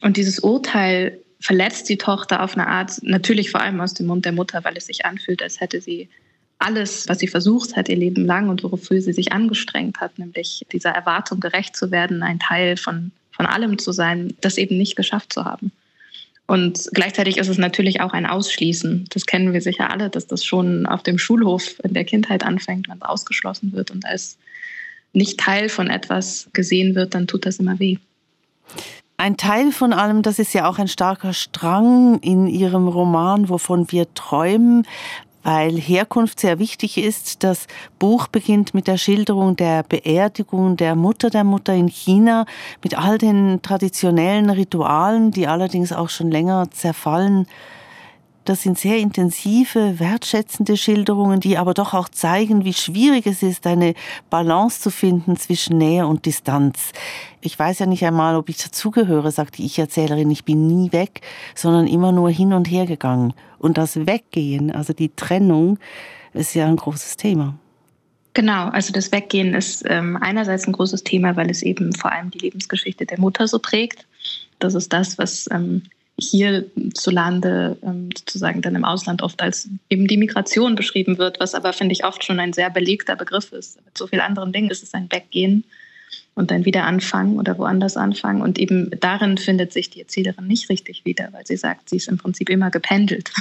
Und 0.03 0.19
dieses 0.19 0.39
Urteil 0.41 1.19
verletzt 1.41 1.89
die 1.89 1.99
Tochter 1.99 2.43
auf 2.43 2.55
eine 2.55 2.67
Art, 2.67 3.03
natürlich 3.03 3.51
vor 3.51 3.61
allem 3.61 3.81
aus 3.81 3.95
dem 3.95 4.07
Mund 4.07 4.25
der 4.25 4.33
Mutter, 4.33 4.65
weil 4.65 4.77
es 4.77 4.87
sich 4.87 5.05
anfühlt, 5.07 5.43
als 5.43 5.61
hätte 5.61 5.81
sie 5.81 6.09
alles, 6.59 7.09
was 7.09 7.21
sie 7.21 7.29
versucht 7.29 7.77
hat 7.77 7.89
ihr 7.89 7.97
Leben 7.97 8.25
lang 8.25 8.49
und 8.49 8.65
wofür 8.65 9.01
sie 9.01 9.13
sich 9.13 9.33
angestrengt 9.33 10.01
hat, 10.01 10.19
nämlich 10.19 10.67
dieser 10.73 10.91
Erwartung 10.91 11.39
gerecht 11.39 11.77
zu 11.77 11.91
werden, 11.91 12.23
ein 12.23 12.41
Teil 12.41 12.77
von, 12.77 13.13
von 13.31 13.47
allem 13.47 13.79
zu 13.79 13.93
sein, 13.93 14.35
das 14.41 14.59
eben 14.59 14.77
nicht 14.77 14.97
geschafft 14.97 15.33
zu 15.33 15.45
haben. 15.45 15.71
Und 16.49 16.89
gleichzeitig 16.95 17.37
ist 17.37 17.49
es 17.49 17.59
natürlich 17.59 18.01
auch 18.01 18.15
ein 18.15 18.27
Ausschließen. 18.27 19.05
Das 19.11 19.27
kennen 19.27 19.53
wir 19.53 19.61
sicher 19.61 19.91
alle, 19.91 20.09
dass 20.09 20.27
das 20.27 20.45
schon 20.45 20.87
auf 20.87 21.03
dem 21.03 21.19
Schulhof 21.19 21.79
in 21.85 21.93
der 21.93 22.05
Kindheit 22.05 22.43
anfängt, 22.43 22.89
wenn 22.89 22.97
es 22.97 23.03
ausgeschlossen 23.03 23.73
wird 23.73 23.91
und 23.91 24.07
als 24.07 24.39
nicht 25.13 25.39
Teil 25.39 25.69
von 25.69 25.91
etwas 25.91 26.49
gesehen 26.53 26.95
wird, 26.95 27.15
dann 27.15 27.27
tut 27.27 27.47
das 27.47 27.59
immer 27.59 27.79
weh. 27.79 27.99
Ein 29.21 29.37
Teil 29.37 29.73
von 29.73 29.93
allem, 29.93 30.23
das 30.23 30.39
ist 30.39 30.53
ja 30.55 30.69
auch 30.69 30.79
ein 30.79 30.87
starker 30.87 31.33
Strang 31.33 32.21
in 32.21 32.47
Ihrem 32.47 32.87
Roman, 32.87 33.49
wovon 33.49 33.91
wir 33.91 34.15
träumen 34.15 34.87
weil 35.45 35.77
Herkunft 35.79 36.41
sehr 36.41 36.59
wichtig 36.59 36.99
ist. 36.99 37.43
Das 37.43 37.69
Buch 37.99 38.29
beginnt 38.29 38.75
mit 38.75 38.87
der 38.87 38.99
Schilderung 38.99 39.57
der 39.57 39.83
Beerdigung 39.83 40.77
der 40.77 40.95
Mutter 40.95 41.31
der 41.31 41.45
Mutter 41.45 41.73
in 41.73 41.89
China 41.89 42.45
mit 42.83 42.99
all 42.99 43.17
den 43.17 43.63
traditionellen 43.63 44.51
Ritualen, 44.51 45.31
die 45.31 45.47
allerdings 45.47 45.93
auch 45.93 46.11
schon 46.11 46.31
länger 46.31 46.71
zerfallen 46.71 47.47
das 48.49 48.63
sind 48.63 48.79
sehr 48.79 48.97
intensive, 48.99 49.99
wertschätzende 49.99 50.77
Schilderungen, 50.77 51.41
die 51.41 51.59
aber 51.59 51.75
doch 51.75 51.93
auch 51.93 52.09
zeigen, 52.09 52.65
wie 52.65 52.73
schwierig 52.73 53.27
es 53.27 53.43
ist, 53.43 53.67
eine 53.67 53.95
Balance 54.31 54.81
zu 54.81 54.91
finden 54.91 55.37
zwischen 55.37 55.77
Nähe 55.77 56.07
und 56.07 56.25
Distanz. 56.25 56.93
Ich 57.41 57.59
weiß 57.59 57.81
ja 57.81 57.87
nicht 57.87 58.05
einmal, 58.07 58.37
ob 58.37 58.49
ich 58.49 58.57
dazugehöre, 58.57 59.31
sagt 59.33 59.59
die 59.59 59.67
Ich-Erzählerin. 59.67 60.31
Ich 60.31 60.45
bin 60.45 60.67
nie 60.67 60.93
weg, 60.93 61.21
sondern 61.55 61.87
immer 61.87 62.11
nur 62.11 62.31
hin 62.31 62.53
und 62.55 62.71
her 62.71 62.87
gegangen. 62.87 63.35
Und 63.59 63.77
das 63.77 64.07
Weggehen, 64.07 64.71
also 64.71 64.93
die 64.93 65.11
Trennung, 65.11 65.79
ist 66.33 66.55
ja 66.55 66.67
ein 66.67 66.77
großes 66.77 67.17
Thema. 67.17 67.59
Genau, 68.33 68.69
also 68.69 68.93
das 68.93 69.13
Weggehen 69.13 69.53
ist 69.55 69.85
ähm, 69.89 70.17
einerseits 70.17 70.67
ein 70.67 70.73
großes 70.73 71.03
Thema, 71.05 71.37
weil 71.37 71.51
es 71.51 71.63
eben 71.63 71.93
vor 71.93 72.13
allem 72.13 72.31
die 72.31 72.39
Lebensgeschichte 72.39 73.05
der 73.05 73.19
Mutter 73.21 73.47
so 73.49 73.59
prägt. 73.59 74.07
Das 74.59 74.75
ist 74.75 74.93
das, 74.93 75.19
was 75.19 75.49
ähm, 75.51 75.83
hierzulande 76.19 77.77
ähm, 77.83 78.11
sozusagen 78.17 78.61
dann 78.61 78.75
im 78.75 78.85
Ausland 78.85 79.23
oft 79.23 79.41
als 79.41 79.69
eben 79.89 80.07
die 80.07 80.17
Migration 80.17 80.75
beschrieben 80.75 81.19
wird, 81.19 81.39
was 81.39 81.55
aber, 81.55 81.73
finde 81.73 81.93
ich, 81.93 82.05
oft 82.05 82.25
schon 82.25 82.41
ein 82.41 82.53
sehr 82.53 82.71
belegter 82.71 83.17
Begriff 83.17 83.53
ist. 83.53 83.85
Mit 83.85 83.97
so 83.97 84.07
vielen 84.07 84.23
anderen 84.23 84.53
Dingen 84.53 84.71
ist 84.71 84.83
es 84.83 84.95
ein 84.95 85.11
Weggehen 85.11 85.65
und 86.35 86.51
ein 86.51 86.65
Wiederanfangen 86.65 87.39
oder 87.39 87.59
woanders 87.59 87.97
anfangen. 87.97 88.43
Und 88.43 88.59
eben 88.59 88.91
darin 89.01 89.39
findet 89.39 89.73
sich 89.73 89.91
die 89.91 90.01
Erzählerin 90.01 90.47
nicht 90.47 90.69
richtig 90.71 91.05
wieder, 91.05 91.29
weil 91.33 91.47
sie 91.47 91.57
sagt, 91.57 91.89
sie 91.89 91.97
ist 91.97 92.09
im 92.09 92.19
Prinzip 92.19 92.51
immer 92.51 92.71
gependelt. 92.71 93.31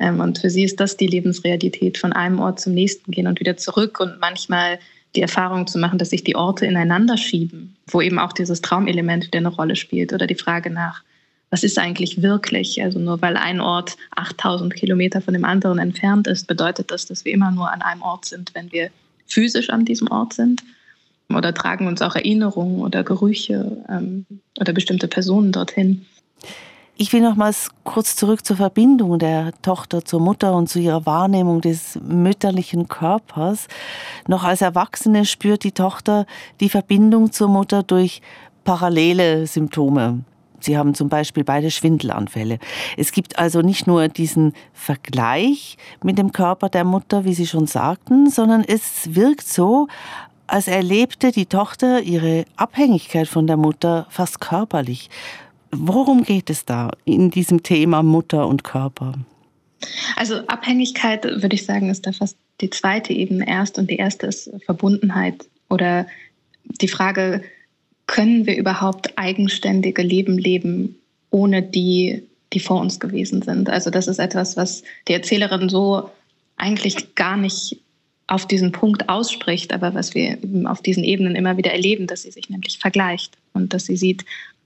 Ähm, 0.00 0.20
und 0.20 0.38
für 0.38 0.48
sie 0.48 0.62
ist 0.62 0.78
das 0.78 0.96
die 0.96 1.08
Lebensrealität, 1.08 1.98
von 1.98 2.12
einem 2.12 2.38
Ort 2.38 2.60
zum 2.60 2.72
nächsten 2.72 3.10
gehen 3.10 3.26
und 3.26 3.40
wieder 3.40 3.56
zurück 3.56 3.98
und 3.98 4.20
manchmal 4.20 4.78
die 5.16 5.20
Erfahrung 5.20 5.66
zu 5.66 5.76
machen, 5.76 5.98
dass 5.98 6.10
sich 6.10 6.22
die 6.22 6.36
Orte 6.36 6.66
ineinander 6.66 7.16
schieben, 7.16 7.74
wo 7.88 8.00
eben 8.00 8.20
auch 8.20 8.32
dieses 8.32 8.62
Traumelement 8.62 9.26
wieder 9.26 9.38
eine 9.38 9.48
Rolle 9.48 9.74
spielt 9.74 10.12
oder 10.12 10.28
die 10.28 10.36
Frage 10.36 10.70
nach, 10.70 11.02
was 11.50 11.62
ist 11.62 11.78
eigentlich 11.78 12.22
wirklich? 12.22 12.82
Also 12.82 12.98
nur 12.98 13.22
weil 13.22 13.36
ein 13.36 13.60
Ort 13.60 13.96
8000 14.16 14.74
Kilometer 14.74 15.20
von 15.20 15.34
dem 15.34 15.44
anderen 15.44 15.78
entfernt 15.78 16.26
ist, 16.26 16.46
bedeutet 16.46 16.90
das, 16.90 17.06
dass 17.06 17.24
wir 17.24 17.32
immer 17.32 17.50
nur 17.50 17.72
an 17.72 17.82
einem 17.82 18.02
Ort 18.02 18.26
sind, 18.26 18.54
wenn 18.54 18.70
wir 18.72 18.90
physisch 19.26 19.70
an 19.70 19.84
diesem 19.84 20.10
Ort 20.10 20.34
sind? 20.34 20.62
Oder 21.30 21.52
tragen 21.52 21.86
uns 21.86 22.00
auch 22.00 22.14
Erinnerungen 22.14 22.80
oder 22.80 23.04
Gerüche 23.04 23.84
ähm, 23.88 24.24
oder 24.58 24.72
bestimmte 24.72 25.08
Personen 25.08 25.52
dorthin? 25.52 26.06
Ich 26.96 27.12
will 27.12 27.20
nochmals 27.20 27.70
kurz 27.84 28.16
zurück 28.16 28.44
zur 28.44 28.56
Verbindung 28.56 29.18
der 29.18 29.52
Tochter 29.62 30.04
zur 30.04 30.20
Mutter 30.20 30.54
und 30.54 30.68
zu 30.68 30.80
ihrer 30.80 31.06
Wahrnehmung 31.06 31.60
des 31.60 31.96
mütterlichen 32.02 32.88
Körpers. 32.88 33.68
Noch 34.26 34.42
als 34.42 34.62
Erwachsene 34.62 35.24
spürt 35.24 35.62
die 35.62 35.72
Tochter 35.72 36.26
die 36.60 36.68
Verbindung 36.68 37.30
zur 37.30 37.48
Mutter 37.48 37.82
durch 37.82 38.20
parallele 38.64 39.46
Symptome. 39.46 40.24
Sie 40.60 40.76
haben 40.76 40.94
zum 40.94 41.08
Beispiel 41.08 41.44
beide 41.44 41.70
Schwindelanfälle. 41.70 42.58
Es 42.96 43.12
gibt 43.12 43.38
also 43.38 43.62
nicht 43.62 43.86
nur 43.86 44.08
diesen 44.08 44.52
Vergleich 44.72 45.76
mit 46.02 46.18
dem 46.18 46.32
Körper 46.32 46.68
der 46.68 46.84
Mutter, 46.84 47.24
wie 47.24 47.34
Sie 47.34 47.46
schon 47.46 47.66
sagten, 47.66 48.30
sondern 48.30 48.64
es 48.64 49.14
wirkt 49.14 49.46
so, 49.46 49.88
als 50.46 50.66
erlebte 50.66 51.30
die 51.30 51.46
Tochter 51.46 52.02
ihre 52.02 52.44
Abhängigkeit 52.56 53.28
von 53.28 53.46
der 53.46 53.56
Mutter 53.56 54.06
fast 54.10 54.40
körperlich. 54.40 55.10
Worum 55.70 56.24
geht 56.24 56.48
es 56.48 56.64
da 56.64 56.90
in 57.04 57.30
diesem 57.30 57.62
Thema 57.62 58.02
Mutter 58.02 58.46
und 58.46 58.64
Körper? 58.64 59.14
Also 60.16 60.46
Abhängigkeit, 60.46 61.24
würde 61.24 61.54
ich 61.54 61.66
sagen, 61.66 61.90
ist 61.90 62.06
da 62.06 62.12
fast 62.12 62.36
die 62.60 62.70
zweite 62.70 63.12
Ebene 63.12 63.46
erst 63.46 63.78
und 63.78 63.90
die 63.90 63.96
erste 63.96 64.26
ist 64.26 64.50
Verbundenheit 64.64 65.46
oder 65.68 66.06
die 66.64 66.88
Frage, 66.88 67.42
können 68.08 68.46
wir 68.46 68.56
überhaupt 68.56 69.16
eigenständige 69.16 70.02
Leben 70.02 70.38
leben, 70.38 70.96
ohne 71.30 71.62
die, 71.62 72.24
die 72.52 72.58
vor 72.58 72.80
uns 72.80 72.98
gewesen 72.98 73.42
sind. 73.42 73.68
Also 73.70 73.90
das 73.90 74.08
ist 74.08 74.18
etwas, 74.18 74.56
was 74.56 74.82
die 75.06 75.12
Erzählerin 75.12 75.68
so 75.68 76.10
eigentlich 76.56 77.14
gar 77.14 77.36
nicht 77.36 77.78
auf 78.26 78.46
diesen 78.46 78.72
Punkt 78.72 79.08
ausspricht, 79.08 79.72
aber 79.72 79.94
was 79.94 80.14
wir 80.14 80.38
auf 80.64 80.82
diesen 80.82 81.04
Ebenen 81.04 81.36
immer 81.36 81.56
wieder 81.58 81.70
erleben, 81.70 82.06
dass 82.06 82.22
sie 82.22 82.30
sich 82.30 82.50
nämlich 82.50 82.78
vergleicht 82.78 83.36
und 83.52 83.74
dass 83.74 83.84
sie 83.84 83.96
sieht, 83.96 84.24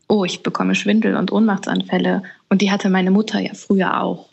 oh, 0.09 0.25
ich 0.25 0.43
bekomme 0.43 0.75
Schwindel 0.75 1.17
und 1.17 1.33
Ohnmachtsanfälle 1.33 2.23
und 2.49 2.63
die 2.63 2.71
hatte 2.71 2.91
meine 2.91 3.11
Mutter 3.11 3.41
ja 3.41 3.55
früher 3.55 4.03
auch. 4.03 4.29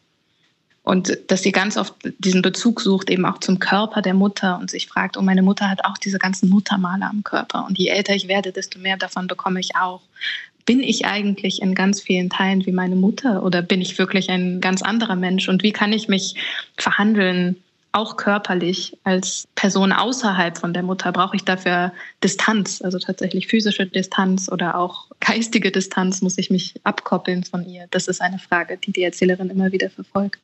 Und 0.90 1.20
dass 1.28 1.44
sie 1.44 1.52
ganz 1.52 1.78
oft 1.78 1.94
diesen 2.18 2.42
Bezug 2.42 2.82
sucht, 2.82 3.12
eben 3.12 3.24
auch 3.24 3.38
zum 3.38 3.60
Körper 3.60 4.02
der 4.02 4.16
Mutter 4.16 4.58
und 4.58 4.72
sich 4.72 4.88
fragt, 4.88 5.18
oh, 5.18 5.22
meine 5.22 5.44
Mutter 5.44 5.70
hat 5.70 5.86
auch 5.86 6.00
diese 6.00 6.18
ganzen 6.18 6.50
Muttermale 6.50 7.06
am 7.06 7.24
Körper. 7.24 7.68
Und 7.68 7.78
je 7.78 7.90
älter 7.90 8.16
ich 8.16 8.28
werde, 8.28 8.52
desto 8.52 8.80
mehr 8.80 8.98
davon 8.98 9.28
bekomme 9.28 9.60
ich 9.60 9.76
auch. 9.76 10.02
Bin 10.66 10.80
ich 10.80 11.06
eigentlich 11.06 11.62
in 11.62 11.76
ganz 11.76 12.02
vielen 12.02 12.32
Teilen 12.32 12.66
wie 12.66 12.72
meine 12.72 12.96
Mutter 12.96 13.44
oder 13.44 13.62
bin 13.62 13.82
ich 13.82 14.00
wirklich 14.00 14.32
ein 14.32 14.62
ganz 14.62 14.82
anderer 14.82 15.16
Mensch? 15.16 15.48
Und 15.48 15.62
wie 15.62 15.74
kann 15.74 15.94
ich 15.94 16.08
mich 16.08 16.34
verhandeln, 16.76 17.58
auch 17.92 18.18
körperlich 18.18 18.98
als 19.04 19.48
Person 19.54 19.92
außerhalb 19.92 20.58
von 20.58 20.74
der 20.74 20.82
Mutter? 20.82 21.12
Brauche 21.12 21.36
ich 21.36 21.44
dafür 21.44 21.94
Distanz, 22.24 22.82
also 22.82 22.98
tatsächlich 22.98 23.46
physische 23.46 23.86
Distanz 23.86 24.50
oder 24.52 24.74
auch 24.74 25.06
geistige 25.20 25.70
Distanz? 25.70 26.24
Muss 26.24 26.40
ich 26.40 26.50
mich 26.50 26.74
abkoppeln 26.84 27.44
von 27.44 27.64
ihr? 27.70 27.86
Das 27.92 28.08
ist 28.08 28.22
eine 28.22 28.40
Frage, 28.40 28.78
die 28.78 28.92
die 28.92 29.04
Erzählerin 29.04 29.52
immer 29.52 29.72
wieder 29.72 29.92
verfolgt. 29.92 30.40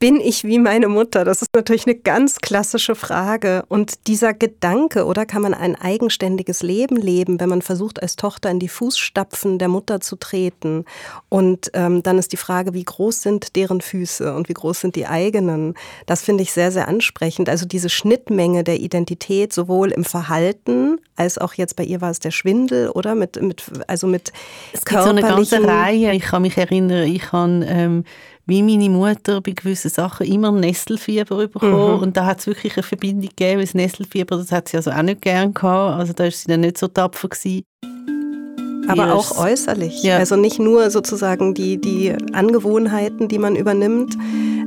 Bin 0.00 0.20
ich 0.20 0.44
wie 0.44 0.58
meine 0.58 0.88
Mutter? 0.88 1.24
Das 1.24 1.40
ist 1.40 1.54
natürlich 1.54 1.86
eine 1.86 1.94
ganz 1.94 2.40
klassische 2.40 2.94
Frage. 2.94 3.64
Und 3.68 4.06
dieser 4.08 4.34
Gedanke, 4.34 5.04
oder 5.04 5.24
kann 5.24 5.40
man 5.40 5.54
ein 5.54 5.76
eigenständiges 5.76 6.62
Leben 6.62 6.96
leben, 6.96 7.38
wenn 7.38 7.48
man 7.48 7.62
versucht, 7.62 8.02
als 8.02 8.16
Tochter 8.16 8.50
in 8.50 8.58
die 8.58 8.68
Fußstapfen 8.68 9.58
der 9.58 9.68
Mutter 9.68 10.00
zu 10.00 10.16
treten? 10.16 10.84
Und 11.28 11.70
ähm, 11.74 12.02
dann 12.02 12.18
ist 12.18 12.32
die 12.32 12.36
Frage, 12.36 12.74
wie 12.74 12.84
groß 12.84 13.22
sind 13.22 13.54
deren 13.56 13.80
Füße 13.80 14.34
und 14.34 14.48
wie 14.48 14.54
groß 14.54 14.80
sind 14.80 14.96
die 14.96 15.06
eigenen? 15.06 15.74
Das 16.06 16.22
finde 16.22 16.42
ich 16.42 16.52
sehr, 16.52 16.72
sehr 16.72 16.88
ansprechend. 16.88 17.48
Also 17.48 17.64
diese 17.64 17.88
Schnittmenge 17.88 18.64
der 18.64 18.80
Identität, 18.80 19.52
sowohl 19.52 19.92
im 19.92 20.04
Verhalten 20.04 20.98
als 21.16 21.38
auch 21.38 21.54
jetzt 21.54 21.76
bei 21.76 21.84
ihr 21.84 22.00
war 22.00 22.10
es 22.10 22.18
der 22.18 22.32
Schwindel, 22.32 22.90
oder? 22.90 23.14
Mit, 23.14 23.40
mit, 23.40 23.62
also 23.86 24.06
mit 24.06 24.32
es 24.72 24.84
gibt 24.84 25.02
so 25.02 25.10
eine 25.10 25.20
ganze 25.20 25.62
Reihe. 25.62 26.12
Ich 26.12 26.22
kann 26.22 26.42
mich 26.42 26.56
erinnern, 26.58 27.06
ich 27.06 27.30
habe 27.30 27.64
ähm, 27.66 28.04
wie 28.46 28.62
meine 28.62 28.90
Mutter 28.90 29.40
bei 29.40 29.52
gewissen 29.52 29.90
Sachen 29.90 30.26
immer 30.26 30.52
Nesselfieber 30.52 31.36
bekommen. 31.48 31.96
Mhm. 31.96 32.02
Und 32.02 32.16
da 32.16 32.26
hat 32.26 32.40
es 32.40 32.46
wirklich 32.46 32.74
eine 32.76 32.82
Verbindung 32.82 33.28
gegeben, 33.28 33.58
weil 33.58 33.64
das 33.64 33.74
Nesselfieber, 33.74 34.36
das 34.36 34.52
hat 34.52 34.68
sie 34.68 34.76
also 34.76 34.90
auch 34.90 35.02
nicht 35.02 35.22
gern 35.22 35.54
gehabt. 35.54 35.98
Also 35.98 36.12
da 36.12 36.24
ist 36.24 36.42
sie 36.42 36.48
dann 36.48 36.60
nicht 36.60 36.78
so 36.78 36.88
tapfer 36.88 37.28
gewesen. 37.28 37.64
Aber 38.86 39.14
auch 39.14 39.38
äußerlich. 39.38 40.02
Ja. 40.02 40.18
Also 40.18 40.36
nicht 40.36 40.58
nur 40.58 40.90
sozusagen 40.90 41.54
die, 41.54 41.80
die 41.80 42.14
Angewohnheiten, 42.32 43.28
die 43.28 43.38
man 43.38 43.56
übernimmt, 43.56 44.14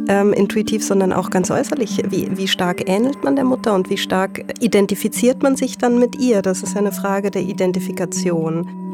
ähm, 0.09 0.33
intuitiv, 0.33 0.83
sondern 0.83 1.13
auch 1.13 1.29
ganz 1.29 1.51
äußerlich. 1.51 2.03
Wie, 2.09 2.35
wie 2.35 2.47
stark 2.47 2.89
ähnelt 2.89 3.23
man 3.23 3.35
der 3.35 3.45
Mutter 3.45 3.75
und 3.75 3.91
wie 3.91 3.97
stark 3.97 4.43
identifiziert 4.59 5.43
man 5.43 5.55
sich 5.55 5.77
dann 5.77 5.99
mit 5.99 6.19
ihr? 6.19 6.41
Das 6.41 6.63
ist 6.63 6.73
ja 6.73 6.79
eine 6.79 6.91
Frage 6.91 7.29
der 7.29 7.43
Identifikation. 7.43 8.86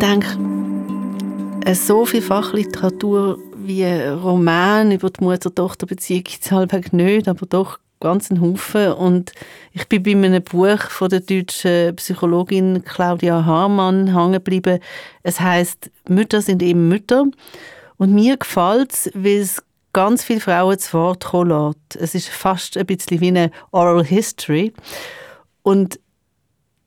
Denke, 0.00 1.74
so 1.74 2.06
viel 2.06 2.22
Fachliteratur 2.22 3.38
wie 3.56 3.84
Roman 3.84 4.92
über 4.92 5.10
die 5.10 5.22
Mutter-Tochter-Beziehung 5.22 6.24
gibt 6.24 6.44
es 6.44 6.50
halbwegs 6.50 6.92
nicht, 6.92 7.28
aber 7.28 7.44
doch 7.46 7.78
ganz 8.00 8.30
einen 8.30 8.40
Haufen. 8.40 8.92
Und 8.92 9.32
ich 9.72 9.86
bin 9.88 10.02
bei 10.02 10.12
einem 10.12 10.42
Buch 10.42 10.80
von 10.88 11.10
der 11.10 11.20
deutschen 11.20 11.94
Psychologin 11.96 12.82
Claudia 12.84 13.44
Hamann 13.44 14.14
hängen 14.14 14.32
geblieben. 14.32 14.80
Es 15.22 15.38
heißt 15.38 15.90
Mütter 16.08 16.40
sind 16.40 16.62
eben 16.62 16.88
Mütter. 16.88 17.26
Und 17.98 18.14
mir 18.14 18.38
gefällt 18.38 18.92
es, 18.92 19.10
weil 19.14 19.40
es 19.40 19.62
ganz 19.92 20.24
viele 20.24 20.40
Frauen 20.40 20.78
zu 20.78 20.94
Wort 20.94 21.24
kommen 21.26 21.50
lässt. 21.50 21.96
Es 21.96 22.14
ist 22.14 22.28
fast 22.28 22.78
ein 22.78 22.86
bisschen 22.86 23.20
wie 23.20 23.28
eine 23.28 23.50
Oral 23.70 24.04
History. 24.04 24.72
Und 25.62 26.00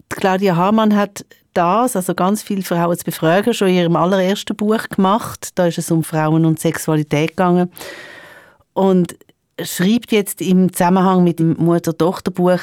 Claudia 0.09 0.55
Hamann 0.55 0.95
hat 0.95 1.23
das, 1.53 1.95
also 1.95 2.15
ganz 2.15 2.43
viele 2.43 2.63
Frauen 2.63 2.97
zu 2.97 3.05
befragen, 3.05 3.53
schon 3.53 3.69
in 3.69 3.75
ihrem 3.75 3.95
allerersten 3.95 4.55
Buch 4.55 4.89
gemacht. 4.89 5.49
Da 5.55 5.67
ist 5.67 5.77
es 5.77 5.91
um 5.91 6.03
Frauen 6.03 6.45
und 6.45 6.59
Sexualität 6.59 7.31
gegangen. 7.31 7.71
Und 8.73 9.15
schreibt 9.61 10.11
jetzt 10.11 10.41
im 10.41 10.73
Zusammenhang 10.73 11.23
mit 11.23 11.39
dem 11.39 11.55
Mutter-Tochter-Buch, 11.57 12.59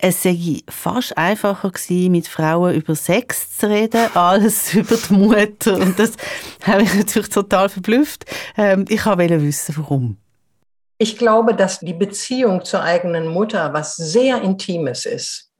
es 0.00 0.22
sei 0.22 0.62
fast 0.68 1.18
einfacher 1.18 1.70
gewesen, 1.70 2.12
mit 2.12 2.28
Frauen 2.28 2.74
über 2.74 2.94
Sex 2.94 3.58
zu 3.58 3.68
reden, 3.68 4.08
als 4.14 4.74
über 4.74 4.96
die 4.96 5.12
Mutter. 5.12 5.76
Und 5.76 5.98
das 5.98 6.12
habe 6.62 6.82
ich 6.82 6.94
natürlich 6.94 7.30
total 7.30 7.68
verblüfft. 7.68 8.24
Ähm, 8.56 8.84
ich 8.88 9.04
wollte 9.04 9.42
wissen, 9.42 9.74
warum. 9.76 10.16
Ich 10.98 11.16
glaube, 11.16 11.54
dass 11.54 11.80
die 11.80 11.94
Beziehung 11.94 12.64
zur 12.64 12.82
eigenen 12.82 13.28
Mutter 13.28 13.72
was 13.72 13.96
sehr 13.96 14.42
Intimes 14.42 15.04
ist, 15.04 15.50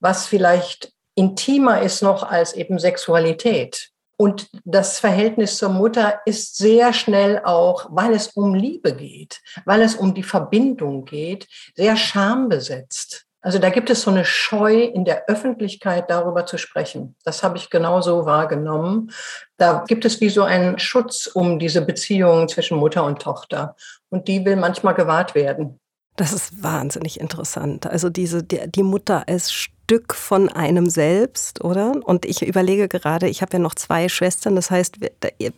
was 0.00 0.26
vielleicht 0.26 0.93
intimer 1.14 1.82
ist 1.82 2.02
noch 2.02 2.22
als 2.22 2.52
eben 2.54 2.78
Sexualität. 2.78 3.90
Und 4.16 4.48
das 4.64 5.00
Verhältnis 5.00 5.58
zur 5.58 5.70
Mutter 5.70 6.20
ist 6.24 6.56
sehr 6.56 6.92
schnell 6.92 7.40
auch, 7.44 7.88
weil 7.90 8.12
es 8.12 8.28
um 8.28 8.54
Liebe 8.54 8.94
geht, 8.94 9.40
weil 9.64 9.82
es 9.82 9.96
um 9.96 10.14
die 10.14 10.22
Verbindung 10.22 11.04
geht, 11.04 11.48
sehr 11.74 11.96
schambesetzt. 11.96 13.26
Also 13.44 13.58
da 13.58 13.68
gibt 13.68 13.90
es 13.90 14.00
so 14.02 14.10
eine 14.10 14.24
Scheu 14.24 14.84
in 14.84 15.04
der 15.04 15.28
Öffentlichkeit 15.28 16.08
darüber 16.08 16.46
zu 16.46 16.56
sprechen. 16.56 17.14
Das 17.24 17.42
habe 17.42 17.58
ich 17.58 17.68
genauso 17.68 18.24
wahrgenommen. 18.24 19.10
Da 19.58 19.84
gibt 19.86 20.06
es 20.06 20.20
wie 20.22 20.30
so 20.30 20.44
einen 20.44 20.78
Schutz 20.78 21.26
um 21.26 21.58
diese 21.58 21.82
Beziehung 21.82 22.48
zwischen 22.48 22.78
Mutter 22.78 23.04
und 23.04 23.20
Tochter. 23.20 23.76
Und 24.08 24.28
die 24.28 24.46
will 24.46 24.56
manchmal 24.56 24.94
gewahrt 24.94 25.34
werden. 25.34 25.78
Das 26.16 26.32
ist 26.32 26.62
wahnsinnig 26.62 27.20
interessant. 27.20 27.86
Also 27.86 28.08
diese, 28.08 28.42
die, 28.42 28.60
die 28.70 28.82
Mutter 28.82 29.24
als 29.28 29.68
Stück 29.84 30.14
von 30.14 30.48
einem 30.48 30.88
selbst, 30.88 31.62
oder? 31.62 31.92
Und 32.04 32.24
ich 32.24 32.40
überlege 32.40 32.88
gerade, 32.88 33.28
ich 33.28 33.42
habe 33.42 33.52
ja 33.52 33.58
noch 33.58 33.74
zwei 33.74 34.08
Schwestern, 34.08 34.56
das 34.56 34.70
heißt, 34.70 34.96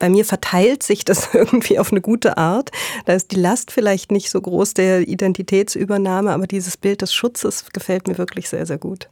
bei 0.01 0.09
mir 0.09 0.25
verteilt 0.25 0.83
sich 0.83 1.05
das 1.05 1.29
irgendwie 1.33 1.79
auf 1.79 1.93
eine 1.93 2.01
gute 2.01 2.37
Art. 2.37 2.71
Da 3.05 3.13
ist 3.13 3.31
die 3.31 3.37
Last 3.37 3.71
vielleicht 3.71 4.11
nicht 4.11 4.29
so 4.31 4.41
groß 4.41 4.75
der 4.75 5.07
Identitätsübernahme, 5.07 6.33
aber 6.33 6.49
dieses 6.49 6.77
Bild 6.77 7.03
des 7.03 7.15
Schutzes 7.15 7.67
gefällt 7.73 8.09
mir 8.09 8.19
wirklich 8.19 8.49
sehr, 8.49 8.67
sehr 8.67 8.79
gut. 8.79 9.09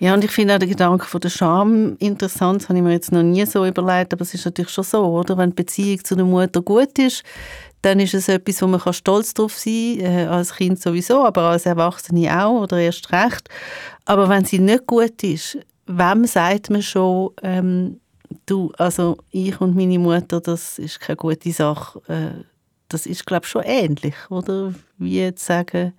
Ja, 0.00 0.14
und 0.14 0.24
ich 0.24 0.32
finde 0.32 0.54
auch 0.54 0.58
den 0.58 0.70
Gedanken 0.70 1.06
von 1.06 1.20
der 1.20 1.28
Scham 1.28 1.94
interessant, 2.00 2.62
das 2.62 2.68
habe 2.68 2.78
ich 2.78 2.84
mir 2.84 2.90
jetzt 2.90 3.12
noch 3.12 3.22
nie 3.22 3.46
so 3.46 3.64
überlegt, 3.64 4.12
aber 4.12 4.22
es 4.22 4.34
ist 4.34 4.44
natürlich 4.44 4.72
schon 4.72 4.82
so, 4.82 5.04
oder? 5.04 5.38
Wenn 5.38 5.50
die 5.50 5.62
Beziehung 5.62 6.02
zu 6.02 6.16
der 6.16 6.24
Mutter 6.24 6.60
gut 6.60 6.98
ist, 6.98 7.22
dann 7.82 7.98
ist 7.98 8.14
es 8.14 8.28
etwas, 8.28 8.62
wo 8.62 8.68
man 8.68 8.80
stolz 8.92 9.34
drauf 9.34 9.58
sein 9.58 9.98
kann, 9.98 10.12
äh, 10.12 10.26
als 10.26 10.54
Kind 10.54 10.80
sowieso, 10.80 11.24
aber 11.24 11.42
als 11.42 11.66
Erwachsene 11.66 12.44
auch 12.44 12.62
oder 12.62 12.78
erst 12.78 13.12
recht. 13.12 13.48
Aber 14.04 14.28
wenn 14.28 14.44
sie 14.44 14.58
nicht 14.58 14.86
gut 14.86 15.22
ist, 15.22 15.58
wem 15.86 16.24
sagt 16.26 16.70
man 16.70 16.82
schon, 16.82 17.30
ähm, 17.42 18.00
du, 18.46 18.72
also 18.78 19.16
ich 19.30 19.60
und 19.60 19.76
meine 19.76 19.98
Mutter, 19.98 20.40
das 20.40 20.78
ist 20.78 21.00
keine 21.00 21.16
gute 21.16 21.52
Sache. 21.52 22.00
Äh, 22.08 22.44
das 22.88 23.06
ist, 23.06 23.26
glaube 23.26 23.44
ich, 23.44 23.50
schon 23.50 23.62
ähnlich, 23.64 24.14
oder? 24.28 24.74
Wie 24.98 25.20
jetzt 25.20 25.44
sagen, 25.44 25.94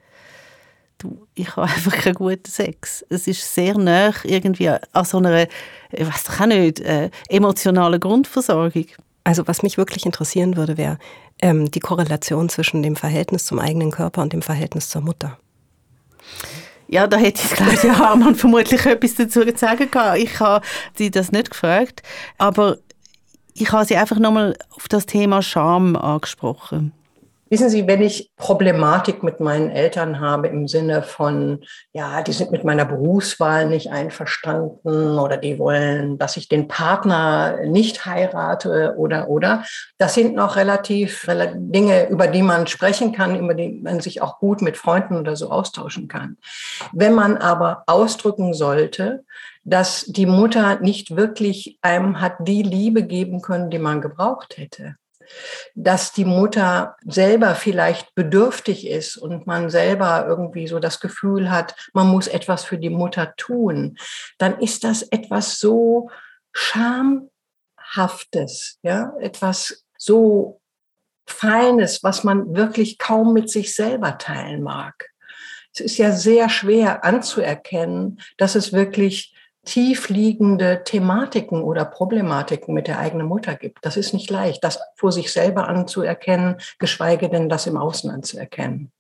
du, 0.98 1.28
ich 1.36 1.56
habe 1.56 1.64
einfach 1.74 1.96
keinen 1.96 2.16
guten 2.16 2.50
Sex. 2.50 3.06
Es 3.10 3.28
ist 3.28 3.54
sehr 3.54 3.78
nah 3.78 4.14
irgendwie 4.24 4.70
an 4.70 5.06
so 5.06 5.18
einer, 5.18 5.48
ich 5.92 6.08
weiß 6.08 6.24
doch 6.26 6.42
auch 6.42 6.46
nicht, 6.46 6.80
äh, 6.82 7.10
emotionalen 7.30 8.00
Grundversorgung. 8.00 8.86
Also 9.24 9.48
was 9.48 9.64
mich 9.64 9.78
wirklich 9.78 10.06
interessieren 10.06 10.58
würde, 10.58 10.78
wäre 10.78 10.98
ähm, 11.42 11.72
die 11.72 11.80
Korrelation 11.80 12.50
zwischen 12.50 12.84
dem 12.84 12.96
Verhältnis 12.96 13.46
zum 13.46 13.60
eigenen 13.60 13.92
Körper 13.92 14.22
und 14.22 14.34
dem 14.34 14.42
Verhältnis 14.42 14.90
zur 14.90 15.02
Mutter. 15.02 15.38
Ja, 16.88 17.08
da 17.08 17.18
hätte 17.18 17.42
ich 17.44 17.52
Claudia 17.52 17.98
Hamann 17.98 18.36
vermutlich 18.36 18.86
etwas 18.86 19.16
dazu 19.16 19.46
zu 19.46 19.58
sagen 19.58 19.90
können. 19.90 20.22
Ich 20.22 20.40
habe 20.40 20.66
sie 20.96 21.12
das 21.12 21.32
nicht 21.32 21.52
gefragt, 21.52 22.04
aber 22.38 22.78
ich 23.54 23.72
habe 23.72 23.86
sie 23.86 23.96
einfach 23.96 24.20
nochmal 24.20 24.56
auf 24.72 24.88
das 24.88 25.06
Thema 25.06 25.42
Scham 25.42 25.96
angesprochen. 25.96 26.92
Wissen 27.54 27.70
Sie, 27.70 27.86
wenn 27.86 28.02
ich 28.02 28.32
Problematik 28.36 29.22
mit 29.22 29.40
meinen 29.40 29.70
Eltern 29.70 30.20
habe 30.20 30.48
im 30.48 30.68
Sinne 30.68 31.04
von, 31.04 31.64
ja, 31.92 32.24
die 32.24 32.34
sind 32.34 32.50
mit 32.50 32.64
meiner 32.64 32.84
Berufswahl 32.84 33.70
nicht 33.70 33.92
einverstanden 33.92 35.20
oder 35.20 35.38
die 35.38 35.60
wollen, 35.60 36.18
dass 36.18 36.36
ich 36.36 36.50
den 36.50 36.68
Partner 36.68 37.60
nicht 37.64 38.08
heirate 38.08 38.96
oder, 38.98 39.30
oder, 39.30 39.64
das 40.00 40.16
sind 40.16 40.34
noch 40.34 40.56
relativ 40.56 41.30
Dinge, 41.56 42.10
über 42.10 42.26
die 42.26 42.42
man 42.42 42.66
sprechen 42.66 43.12
kann, 43.12 43.38
über 43.38 43.54
die 43.54 43.82
man 43.84 44.00
sich 44.00 44.24
auch 44.24 44.40
gut 44.40 44.64
mit 44.64 44.76
Freunden 44.76 45.18
oder 45.18 45.36
so 45.36 45.52
austauschen 45.52 46.08
kann. 46.08 46.38
Wenn 46.92 47.14
man 47.14 47.38
aber 47.38 47.84
ausdrücken 47.86 48.56
sollte, 48.56 49.26
dass 49.64 50.06
die 50.08 50.26
Mutter 50.26 50.80
nicht 50.80 51.16
wirklich 51.16 51.78
einem 51.84 52.20
hat 52.20 52.34
die 52.40 52.64
Liebe 52.64 53.04
geben 53.04 53.44
können, 53.44 53.70
die 53.70 53.78
man 53.78 54.02
gebraucht 54.02 54.58
hätte, 54.58 54.96
dass 55.76 56.12
die 56.12 56.26
Mutter 56.26 56.96
selber 57.06 57.56
vielleicht 57.56 58.14
bedürftig 58.16 58.88
ist 58.88 59.18
und 59.18 59.48
man 59.48 59.70
selber 59.70 60.26
irgendwie 60.28 60.68
so 60.68 60.80
das 60.80 61.00
Gefühl 61.00 61.50
hat, 61.52 61.76
man 61.94 62.08
muss 62.08 62.28
etwas 62.28 62.64
für 62.64 62.78
die 62.78 62.90
Mutter 62.90 63.34
tun, 63.38 63.98
dann 64.38 64.60
ist 64.60 64.84
das 64.84 65.04
etwas 65.04 65.60
so 65.60 66.10
schamhaftes, 66.52 67.30
ja, 68.82 69.14
etwas 69.20 69.86
so 69.98 70.60
Feines, 71.26 72.04
was 72.04 72.24
man 72.24 72.56
wirklich 72.56 72.98
kaum 72.98 73.34
mit 73.34 73.50
sich 73.50 73.74
selber 73.76 74.18
teilen 74.18 74.62
mag. 74.62 75.10
Es 75.74 75.80
ist 75.80 75.98
ja 75.98 76.12
sehr 76.12 76.50
schwer 76.50 77.04
anzuerkennen, 77.04 78.20
dass 78.38 78.56
es 78.56 78.74
wirklich 78.74 79.33
tiefliegende 79.66 80.84
Thematiken 80.84 81.62
oder 81.62 81.86
Problematiken 81.86 82.74
mit 82.74 82.88
der 82.88 83.00
eigenen 83.00 83.28
Mutter 83.28 83.56
gibt. 83.56 83.86
Das 83.86 83.98
ist 83.98 84.14
nicht 84.14 84.30
leicht, 84.30 84.64
das 84.64 84.80
vor 84.96 85.12
sich 85.12 85.32
selber 85.32 85.68
anzuerkennen, 85.68 86.58
geschweige 86.80 87.30
denn 87.30 87.50
das 87.50 87.68
im 87.68 87.78
Außen 87.78 88.10
anzuerkennen. 88.12 88.92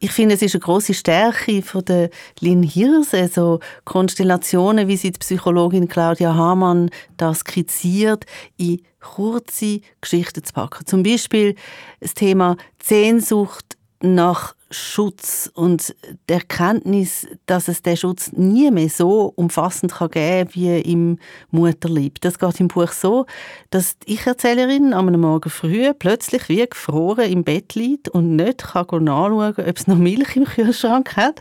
Ich 0.00 0.10
finde, 0.10 0.34
es 0.34 0.42
ist 0.42 0.54
eine 0.54 0.60
große 0.60 0.92
Stärke 0.92 1.62
von 1.62 1.84
der 1.84 2.10
Lynn 2.40 2.62
Hirse, 2.62 3.28
so 3.28 3.60
Konstellationen, 3.84 4.86
wie 4.88 4.96
sie 4.96 5.12
die 5.12 5.18
Psychologin 5.18 5.88
Claudia 5.88 6.34
Hamann 6.34 6.90
da 7.16 7.32
skizziert, 7.32 8.26
in 8.58 8.82
kurze 9.00 9.80
Geschichten 10.00 10.44
zu 10.44 10.52
packen. 10.52 10.84
Zum 10.84 11.04
Beispiel 11.04 11.54
das 12.00 12.12
Thema 12.12 12.56
Sehnsucht 12.82 13.78
nach 14.02 14.54
Schutz 14.74 15.50
und 15.54 15.94
der 16.28 16.36
Erkenntnis, 16.36 17.26
dass 17.46 17.68
es 17.68 17.82
den 17.82 17.96
Schutz 17.96 18.32
nie 18.32 18.70
mehr 18.70 18.88
so 18.88 19.32
umfassend 19.36 19.92
kann 19.94 20.10
geben 20.10 20.50
wie 20.52 20.80
im 20.80 21.18
Mutterlieb. 21.50 22.20
Das 22.20 22.38
geht 22.38 22.60
im 22.60 22.68
Buch 22.68 22.92
so, 22.92 23.26
dass 23.70 23.98
die 23.98 24.14
Ich-Erzählerin 24.14 24.92
am 24.92 25.10
Morgen 25.20 25.50
früh 25.50 25.92
plötzlich 25.94 26.48
wie 26.48 26.66
gefroren 26.66 27.30
im 27.30 27.44
Bett 27.44 27.74
liegt 27.74 28.08
und 28.08 28.36
nicht 28.36 28.64
kann 28.64 29.04
nachschauen, 29.04 29.54
ob 29.56 29.76
es 29.78 29.86
noch 29.86 29.96
Milch 29.96 30.36
im 30.36 30.44
Kühlschrank 30.44 31.16
hat. 31.16 31.40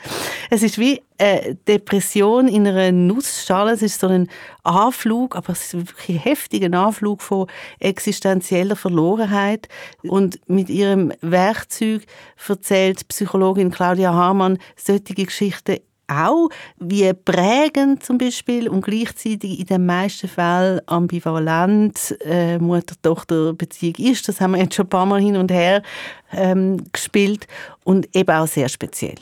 Es 0.49 0.63
ist 0.63 0.77
wie 0.77 1.01
eine 1.17 1.55
Depression 1.67 2.47
in 2.47 2.67
einer 2.67 2.91
Nussschale. 2.91 3.71
Es 3.71 3.81
ist 3.81 3.99
so 3.99 4.07
ein 4.07 4.29
Anflug, 4.63 5.35
aber 5.35 5.51
es 5.51 5.73
ist 5.73 5.87
wirklich 5.87 6.17
ein 6.17 6.23
heftiger 6.23 6.77
Anflug 6.77 7.21
von 7.21 7.47
existenzieller 7.79 8.75
Verlorenheit. 8.75 9.67
Und 10.03 10.39
mit 10.47 10.69
ihrem 10.69 11.13
Werkzeug 11.21 12.03
erzählt 12.47 13.07
Psychologin 13.07 13.71
Claudia 13.71 14.13
Hamann 14.13 14.57
solche 14.75 15.13
Geschichten 15.13 15.77
auch, 16.07 16.49
wie 16.77 17.11
prägend 17.13 18.03
zum 18.03 18.17
Beispiel 18.17 18.67
und 18.67 18.83
gleichzeitig 18.83 19.59
in 19.59 19.65
den 19.65 19.85
meisten 19.85 20.27
Fällen 20.27 20.81
ambivalent 20.85 22.15
äh, 22.21 22.57
Mutter-Tochter-Beziehung 22.59 23.95
ist. 23.97 24.27
Das 24.27 24.41
haben 24.41 24.51
wir 24.51 24.61
jetzt 24.61 24.75
schon 24.75 24.85
ein 24.85 24.89
paar 24.89 25.05
Mal 25.05 25.21
hin 25.21 25.37
und 25.37 25.51
her 25.51 25.81
ähm, 26.31 26.77
gespielt 26.91 27.47
und 27.83 28.13
eben 28.15 28.31
auch 28.31 28.47
sehr 28.47 28.69
speziell. 28.69 29.15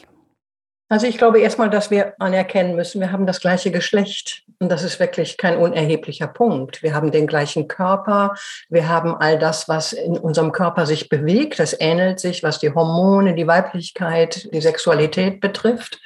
Also 0.92 1.08
ich 1.08 1.18
glaube 1.18 1.40
erstmal, 1.40 1.70
dass 1.70 1.90
wir 1.90 2.16
anerkennen 2.20 2.76
müssen, 2.76 3.00
wir 3.00 3.14
haben 3.14 3.26
das 3.26 3.40
gleiche 3.40 3.72
Geschlecht. 3.72 4.44
Und 4.60 4.70
das 4.70 4.84
ist 4.84 5.00
wirklich 5.00 5.38
kein 5.38 5.56
unerheblicher 5.56 6.28
Punkt. 6.28 6.84
Wir 6.84 6.94
haben 6.94 7.12
den 7.12 7.28
gleichen 7.28 7.70
Körper. 7.70 8.36
Wir 8.68 8.90
haben 8.90 9.16
all 9.16 9.40
das, 9.40 9.70
was 9.70 9.94
in 9.94 10.18
unserem 10.18 10.52
Körper 10.52 10.86
sich 10.86 11.08
bewegt. 11.08 11.60
Das 11.60 11.80
ähnelt 11.80 12.20
sich, 12.20 12.44
was 12.44 12.60
die 12.60 12.74
Hormone, 12.74 13.36
die 13.36 13.48
Weiblichkeit, 13.48 14.50
die 14.54 14.60
Sexualität 14.60 15.40
betrifft. 15.40 16.02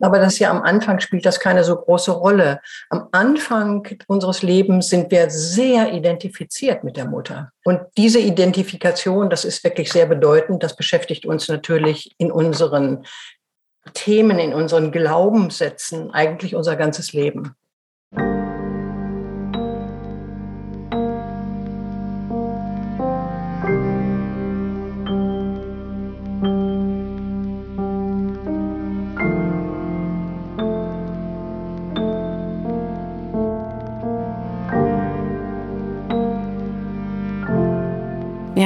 Aber 0.00 0.18
das 0.18 0.38
ja 0.38 0.50
am 0.50 0.62
Anfang 0.62 1.00
spielt 1.00 1.26
das 1.26 1.38
keine 1.38 1.62
so 1.62 1.76
große 1.76 2.12
Rolle. 2.12 2.62
Am 2.88 3.08
Anfang 3.12 3.86
unseres 4.06 4.40
Lebens 4.40 4.88
sind 4.88 5.10
wir 5.10 5.28
sehr 5.28 5.92
identifiziert 5.92 6.82
mit 6.82 6.96
der 6.96 7.04
Mutter. 7.04 7.52
Und 7.62 7.80
diese 7.98 8.20
Identifikation, 8.20 9.28
das 9.28 9.44
ist 9.44 9.62
wirklich 9.64 9.92
sehr 9.92 10.06
bedeutend. 10.06 10.62
Das 10.62 10.76
beschäftigt 10.76 11.26
uns 11.26 11.46
natürlich 11.48 12.14
in 12.16 12.32
unseren 12.32 13.04
Themen, 13.92 14.38
in 14.38 14.54
unseren 14.54 14.90
Glaubenssätzen 14.90 16.10
eigentlich 16.10 16.54
unser 16.54 16.76
ganzes 16.76 17.12
Leben. 17.12 17.54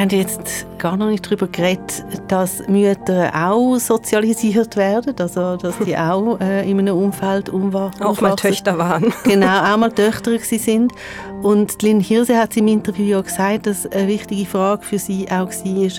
Haben 0.09 0.20
jetzt 0.20 0.67
gar 0.79 0.97
noch 0.97 1.09
nicht 1.09 1.27
darüber 1.27 1.47
geredet, 1.47 2.05
dass 2.29 2.67
Mütter 2.69 3.31
auch 3.35 3.79
sozialisiert 3.79 4.77
werden, 4.77 5.14
also 5.19 5.57
dass 5.57 5.79
die 5.79 5.97
auch 5.97 6.38
äh, 6.41 6.69
in 6.69 6.79
einem 6.79 6.97
Umfeld 6.97 7.49
umwachsen. 7.49 8.03
Auch 8.03 8.21
mal 8.21 8.37
Töchter 8.37 8.79
waren. 8.79 9.12
genau, 9.25 9.73
auch 9.73 9.77
mal 9.77 9.93
Töchter 9.93 10.38
sind. 10.38 10.93
Und 11.43 11.81
Lynn 11.83 12.01
Hirse 12.01 12.37
hat 12.37 12.57
im 12.57 12.67
Interview 12.67 13.07
ja 13.07 13.21
gesagt, 13.21 13.67
dass 13.67 13.87
eine 13.87 14.09
wichtige 14.09 14.45
Frage 14.45 14.83
für 14.83 14.99
sie 14.99 15.27
auch 15.31 15.49
war, 15.49 15.91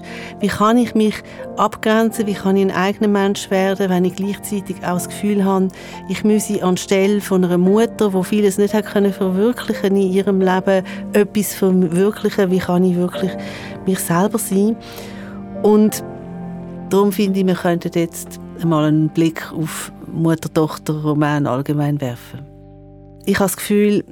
wie 0.41 0.47
kann 0.47 0.77
ich 0.77 0.95
mich 0.95 1.15
abgrenzen, 1.55 2.27
wie 2.27 2.33
kann 2.33 2.57
ich 2.57 2.65
ein 2.65 2.71
eigener 2.71 3.07
Mensch 3.07 3.49
werden, 3.49 3.89
wenn 3.89 4.03
ich 4.03 4.15
gleichzeitig 4.15 4.77
auch 4.77 4.95
das 4.95 5.07
Gefühl 5.07 5.45
habe, 5.45 5.69
ich 6.09 6.23
müsse 6.23 6.61
anstelle 6.61 7.21
von 7.21 7.45
einer 7.45 7.57
Mutter, 7.57 8.09
die 8.09 8.23
vieles 8.23 8.57
nicht 8.57 8.73
hat 8.73 8.85
können 8.85 9.13
verwirklichen 9.13 9.95
in 9.95 10.11
ihrem 10.11 10.41
Leben, 10.41 10.83
etwas 11.13 11.53
verwirklichen, 11.53 12.51
wie 12.51 12.59
kann 12.59 12.83
ich 12.83 12.97
wirklich 12.97 13.31
mich 13.85 13.99
selber 13.99 14.37
sein. 14.37 14.68
Und 15.63 16.03
darum 16.89 17.11
finde 17.11 17.39
ich, 17.39 17.45
wir 17.45 17.55
könnten 17.55 17.91
jetzt 17.93 18.39
mal 18.63 18.85
einen 18.85 19.09
Blick 19.09 19.51
auf 19.51 19.91
Mutter-Tochter-Roman 20.11 21.47
allgemein 21.47 21.99
werfen. 22.01 22.45
Ich 23.25 23.35
habe 23.35 23.45
das 23.45 23.57
Gefühl, 23.57 24.03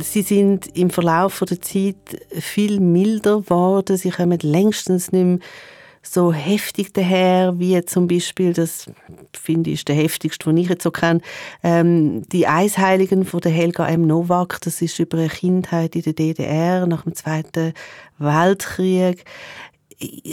sie 0.00 0.22
sind 0.22 0.76
im 0.76 0.90
Verlauf 0.90 1.42
der 1.48 1.60
Zeit 1.60 1.96
viel 2.30 2.80
milder 2.80 3.40
geworden. 3.40 3.96
Sie 3.96 4.10
kommen 4.10 4.38
längstens 4.40 5.12
nicht 5.12 5.24
mehr 5.24 5.38
so 6.02 6.32
heftig 6.32 6.92
daher, 6.92 7.58
wie 7.58 7.80
zum 7.84 8.08
Beispiel, 8.08 8.52
das 8.52 8.90
finde 9.32 9.70
ich 9.70 9.74
ist 9.80 9.88
der 9.88 9.94
heftigste, 9.94 10.50
den 10.50 10.56
ich 10.56 10.68
jetzt 10.68 10.82
so 10.82 10.90
kenne, 10.90 11.20
ähm, 11.62 12.22
die 12.28 12.48
Eisheiligen 12.48 13.24
von 13.24 13.40
der 13.40 13.52
Helga 13.52 13.86
M. 13.86 14.06
Nowak, 14.06 14.60
das 14.62 14.82
ist 14.82 14.98
über 14.98 15.18
eine 15.18 15.28
Kindheit 15.28 15.94
in 15.94 16.02
der 16.02 16.12
DDR 16.12 16.86
nach 16.86 17.02
dem 17.02 17.14
Zweiten 17.14 17.72
Weltkrieg 18.18 19.24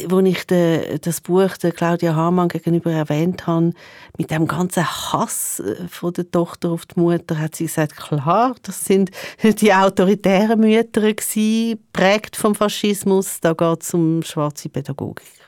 wo 0.07 0.19
ich 0.19 0.45
de, 0.47 0.97
das 0.99 1.21
Buch 1.21 1.57
der 1.57 1.71
Claudia 1.71 2.15
Hamann 2.15 2.49
gegenüber 2.49 2.91
erwähnt 2.91 3.47
habe, 3.47 3.73
mit 4.17 4.31
dem 4.31 4.47
ganzen 4.47 4.85
Hass 4.85 5.59
äh, 5.59 5.87
von 5.87 6.13
der 6.13 6.29
Tochter 6.29 6.69
auf 6.69 6.85
die 6.85 6.99
Mutter, 6.99 7.37
hat 7.39 7.55
sie 7.55 7.65
gesagt, 7.65 7.95
klar, 7.95 8.55
das 8.63 8.85
sind 8.85 9.11
die 9.43 9.73
autoritären 9.73 10.59
Mütter 10.59 11.13
gewesen, 11.13 11.79
prägt 11.93 12.35
vom 12.35 12.55
Faschismus, 12.55 13.39
da 13.41 13.53
geht 13.53 13.83
es 13.83 13.93
um 13.93 14.23
schwarze 14.23 14.69
Pädagogik. 14.69 15.39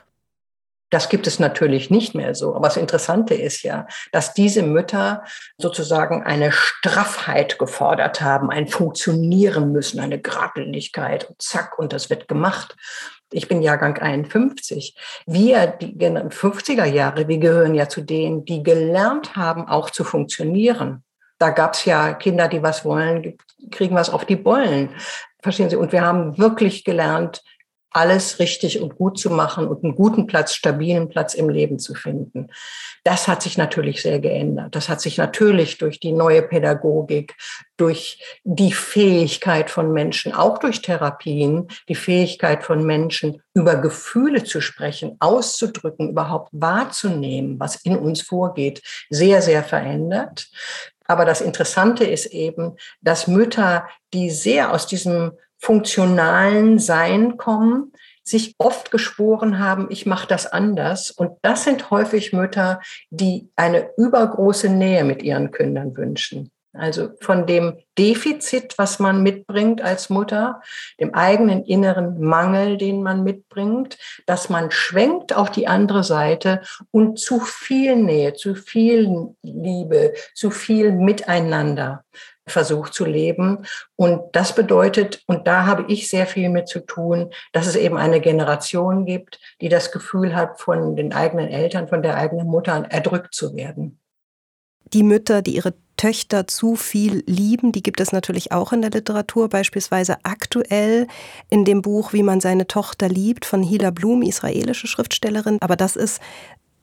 Das 0.92 1.08
gibt 1.08 1.26
es 1.26 1.38
natürlich 1.38 1.88
nicht 1.88 2.14
mehr 2.14 2.34
so. 2.34 2.54
Aber 2.54 2.68
das 2.68 2.76
Interessante 2.76 3.32
ist 3.32 3.62
ja, 3.62 3.86
dass 4.12 4.34
diese 4.34 4.62
Mütter 4.62 5.24
sozusagen 5.56 6.22
eine 6.22 6.52
Straffheit 6.52 7.58
gefordert 7.58 8.20
haben, 8.20 8.50
ein 8.50 8.68
Funktionieren 8.68 9.72
müssen, 9.72 10.00
eine 10.00 10.20
Gradlinigkeit 10.20 11.30
und 11.30 11.40
zack, 11.40 11.78
und 11.78 11.94
das 11.94 12.10
wird 12.10 12.28
gemacht. 12.28 12.76
Ich 13.32 13.48
bin 13.48 13.62
Jahrgang 13.62 13.98
51. 13.98 14.94
Wir, 15.26 15.66
die 15.66 15.96
50er 15.96 16.84
Jahre, 16.84 17.28
wir 17.28 17.38
gehören 17.38 17.74
ja 17.74 17.88
zu 17.88 18.02
denen, 18.02 18.44
die 18.44 18.62
gelernt 18.62 19.36
haben, 19.36 19.66
auch 19.66 19.90
zu 19.90 20.04
funktionieren. 20.04 21.02
Da 21.38 21.50
gab 21.50 21.74
es 21.74 21.84
ja 21.84 22.12
Kinder, 22.14 22.48
die 22.48 22.62
was 22.62 22.84
wollen, 22.84 23.36
kriegen 23.70 23.96
was 23.96 24.10
auf 24.10 24.24
die 24.24 24.36
Bollen. 24.36 24.90
Verstehen 25.42 25.70
Sie? 25.70 25.76
Und 25.76 25.90
wir 25.92 26.02
haben 26.02 26.38
wirklich 26.38 26.84
gelernt, 26.84 27.42
alles 27.92 28.38
richtig 28.38 28.80
und 28.80 28.96
gut 28.96 29.18
zu 29.18 29.30
machen 29.30 29.68
und 29.68 29.84
einen 29.84 29.94
guten 29.94 30.26
Platz, 30.26 30.54
stabilen 30.54 31.08
Platz 31.08 31.34
im 31.34 31.48
Leben 31.48 31.78
zu 31.78 31.94
finden. 31.94 32.48
Das 33.04 33.28
hat 33.28 33.42
sich 33.42 33.58
natürlich 33.58 34.02
sehr 34.02 34.20
geändert. 34.20 34.74
Das 34.74 34.88
hat 34.88 35.00
sich 35.00 35.18
natürlich 35.18 35.78
durch 35.78 36.00
die 36.00 36.12
neue 36.12 36.42
Pädagogik, 36.42 37.34
durch 37.76 38.22
die 38.44 38.72
Fähigkeit 38.72 39.70
von 39.70 39.92
Menschen, 39.92 40.32
auch 40.32 40.58
durch 40.58 40.82
Therapien, 40.82 41.68
die 41.88 41.94
Fähigkeit 41.94 42.62
von 42.62 42.84
Menschen, 42.84 43.42
über 43.54 43.76
Gefühle 43.76 44.44
zu 44.44 44.60
sprechen, 44.60 45.16
auszudrücken, 45.18 46.10
überhaupt 46.10 46.48
wahrzunehmen, 46.52 47.58
was 47.58 47.76
in 47.84 47.96
uns 47.96 48.22
vorgeht, 48.22 48.82
sehr, 49.10 49.42
sehr 49.42 49.64
verändert. 49.64 50.48
Aber 51.06 51.24
das 51.24 51.40
Interessante 51.40 52.04
ist 52.04 52.26
eben, 52.26 52.76
dass 53.00 53.26
Mütter, 53.26 53.88
die 54.14 54.30
sehr 54.30 54.72
aus 54.72 54.86
diesem 54.86 55.32
funktionalen 55.62 56.78
Sein 56.78 57.36
kommen, 57.36 57.92
sich 58.24 58.54
oft 58.58 58.90
geschworen 58.90 59.58
haben, 59.58 59.86
ich 59.90 60.06
mache 60.06 60.28
das 60.28 60.46
anders. 60.46 61.10
Und 61.10 61.32
das 61.42 61.64
sind 61.64 61.90
häufig 61.90 62.32
Mütter, 62.32 62.80
die 63.10 63.48
eine 63.56 63.90
übergroße 63.96 64.68
Nähe 64.68 65.04
mit 65.04 65.22
ihren 65.22 65.50
Kindern 65.52 65.96
wünschen. 65.96 66.50
Also 66.74 67.10
von 67.20 67.46
dem 67.46 67.76
Defizit, 67.98 68.78
was 68.78 68.98
man 68.98 69.22
mitbringt 69.22 69.82
als 69.82 70.08
Mutter, 70.08 70.62
dem 70.98 71.14
eigenen 71.14 71.64
inneren 71.64 72.18
Mangel, 72.18 72.78
den 72.78 73.02
man 73.02 73.24
mitbringt, 73.24 73.98
dass 74.24 74.48
man 74.48 74.70
schwenkt 74.70 75.36
auf 75.36 75.50
die 75.50 75.66
andere 75.66 76.02
Seite 76.02 76.62
und 76.90 77.18
zu 77.18 77.40
viel 77.40 77.96
Nähe, 77.96 78.32
zu 78.32 78.54
viel 78.54 79.34
Liebe, 79.42 80.14
zu 80.34 80.50
viel 80.50 80.92
Miteinander 80.92 82.04
versucht 82.46 82.94
zu 82.94 83.04
leben. 83.04 83.66
Und 83.96 84.22
das 84.32 84.54
bedeutet, 84.54 85.22
und 85.26 85.46
da 85.46 85.66
habe 85.66 85.84
ich 85.88 86.08
sehr 86.08 86.26
viel 86.26 86.48
mit 86.48 86.68
zu 86.68 86.80
tun, 86.80 87.30
dass 87.52 87.66
es 87.66 87.76
eben 87.76 87.96
eine 87.96 88.20
Generation 88.20 89.04
gibt, 89.04 89.40
die 89.60 89.68
das 89.68 89.92
Gefühl 89.92 90.34
hat, 90.34 90.60
von 90.60 90.96
den 90.96 91.12
eigenen 91.12 91.48
Eltern, 91.48 91.88
von 91.88 92.02
der 92.02 92.16
eigenen 92.16 92.46
Mutter 92.46 92.86
erdrückt 92.88 93.34
zu 93.34 93.54
werden. 93.54 93.98
Die 94.92 95.02
Mütter, 95.02 95.40
die 95.40 95.56
ihre 95.56 95.74
Töchter 95.96 96.46
zu 96.48 96.74
viel 96.74 97.22
lieben, 97.26 97.70
die 97.70 97.82
gibt 97.82 98.00
es 98.00 98.12
natürlich 98.12 98.50
auch 98.50 98.72
in 98.72 98.82
der 98.82 98.90
Literatur, 98.90 99.48
beispielsweise 99.48 100.16
aktuell 100.24 101.06
in 101.48 101.64
dem 101.64 101.80
Buch 101.80 102.12
Wie 102.12 102.22
man 102.24 102.40
seine 102.40 102.66
Tochter 102.66 103.08
liebt 103.08 103.44
von 103.44 103.62
Hila 103.62 103.90
Blum, 103.90 104.22
israelische 104.22 104.86
Schriftstellerin. 104.86 105.58
Aber 105.60 105.76
das 105.76 105.96
ist 105.96 106.20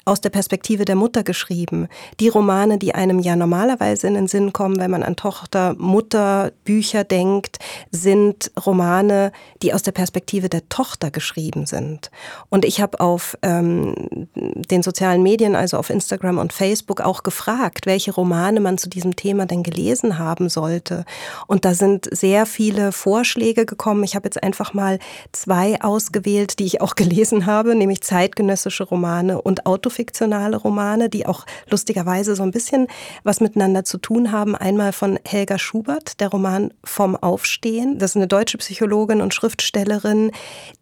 aus 0.09 0.21
der 0.21 0.29
Perspektive 0.29 0.85
der 0.85 0.95
Mutter 0.95 1.23
geschrieben. 1.23 1.87
Die 2.19 2.29
Romane, 2.29 2.79
die 2.79 2.95
einem 2.95 3.19
ja 3.19 3.35
normalerweise 3.35 4.07
in 4.07 4.15
den 4.15 4.27
Sinn 4.27 4.53
kommen, 4.53 4.79
wenn 4.79 4.91
man 4.91 5.03
an 5.03 5.15
Tochter, 5.15 5.75
Mutter, 5.77 6.51
Bücher 6.63 7.03
denkt, 7.03 7.59
sind 7.91 8.51
Romane, 8.65 9.31
die 9.61 9.73
aus 9.73 9.83
der 9.83 9.91
Perspektive 9.91 10.49
der 10.49 10.67
Tochter 10.69 11.11
geschrieben 11.11 11.65
sind. 11.65 12.09
Und 12.49 12.65
ich 12.65 12.81
habe 12.81 12.99
auf 12.99 13.37
ähm, 13.43 13.93
den 14.35 14.81
sozialen 14.81 15.21
Medien, 15.21 15.55
also 15.55 15.77
auf 15.77 15.89
Instagram 15.89 16.39
und 16.39 16.53
Facebook, 16.53 17.01
auch 17.01 17.23
gefragt, 17.23 17.85
welche 17.85 18.11
Romane 18.11 18.59
man 18.59 18.77
zu 18.77 18.89
diesem 18.89 19.15
Thema 19.15 19.45
denn 19.45 19.63
gelesen 19.63 20.17
haben 20.17 20.49
sollte. 20.49 21.05
Und 21.45 21.65
da 21.65 21.73
sind 21.75 22.09
sehr 22.11 22.45
viele 22.45 22.91
Vorschläge 22.91 23.65
gekommen. 23.65 24.03
Ich 24.03 24.15
habe 24.15 24.25
jetzt 24.25 24.41
einfach 24.41 24.73
mal 24.73 24.97
zwei 25.33 25.81
ausgewählt, 25.81 26.57
die 26.57 26.65
ich 26.65 26.81
auch 26.81 26.95
gelesen 26.99 27.45
habe, 27.45 27.75
nämlich 27.75 28.01
zeitgenössische 28.01 28.85
Romane 28.85 29.41
und 29.41 29.67
Autofiktion 29.67 29.88
fiktionale 29.89 30.57
Romane, 30.57 31.09
die 31.09 31.25
auch 31.25 31.45
lustigerweise 31.69 32.35
so 32.35 32.43
ein 32.43 32.51
bisschen 32.51 32.87
was 33.23 33.41
miteinander 33.41 33.83
zu 33.83 33.97
tun 33.97 34.31
haben. 34.31 34.55
Einmal 34.55 34.93
von 34.93 35.19
Helga 35.25 35.59
Schubert, 35.59 36.19
der 36.19 36.29
Roman 36.29 36.73
Vom 36.83 37.15
Aufstehen. 37.15 37.99
Das 37.99 38.11
ist 38.11 38.15
eine 38.15 38.27
deutsche 38.27 38.57
Psychologin 38.57 39.21
und 39.21 39.33
Schriftstellerin, 39.33 40.31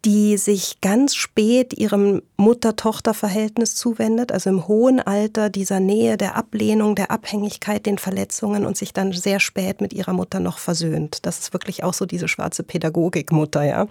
die 0.06 0.38
sich 0.38 0.82
ganz 0.82 1.16
spät 1.16 1.74
ihrem 1.74 2.22
Mutter-Tochter-Verhältnis 2.38 3.76
zuwendet, 3.76 4.32
also 4.32 4.50
im 4.50 4.68
hohen 4.68 5.00
Alter 5.00 5.50
dieser 5.50 5.80
Nähe, 5.80 6.18
der 6.18 6.36
Ablehnung, 6.36 6.96
der 6.96 7.12
Abhängigkeit, 7.12 7.86
den 7.86 7.98
Verletzungen 7.98 8.66
und 8.66 8.78
sich 8.78 8.94
dann 8.94 9.12
sehr 9.12 9.40
spät 9.40 9.82
mit 9.82 9.94
ihrer 9.94 10.14
Mutter 10.14 10.40
noch 10.40 10.60
versöhnt. 10.60 11.26
Das 11.26 11.40
ist 11.40 11.54
wirklich 11.54 11.84
auch 11.84 11.94
so 11.94 12.06
diese 12.06 12.28
schwarze 12.28 12.64
Pädagogik-Mutter, 12.64 13.64
ja. 13.64 13.88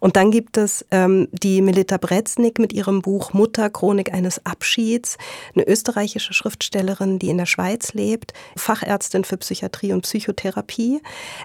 Und 0.00 0.16
dann 0.16 0.30
gibt 0.30 0.56
es 0.56 0.84
ähm, 0.90 1.28
die 1.32 1.62
Melita 1.62 1.96
Bretznik 1.96 2.58
mit 2.58 2.72
ihrem 2.72 3.02
Buch 3.02 3.32
Mutter, 3.32 3.70
Chronik 3.70 4.12
eines 4.12 4.44
Abschieds 4.44 4.57
Abschieds, 4.58 5.18
eine 5.54 5.66
österreichische 5.68 6.34
Schriftstellerin, 6.34 7.20
die 7.20 7.28
in 7.28 7.38
der 7.38 7.46
Schweiz 7.46 7.94
lebt, 7.94 8.32
Fachärztin 8.56 9.22
für 9.22 9.36
Psychiatrie 9.36 9.92
und 9.92 10.02
Psychotherapie. 10.02 11.00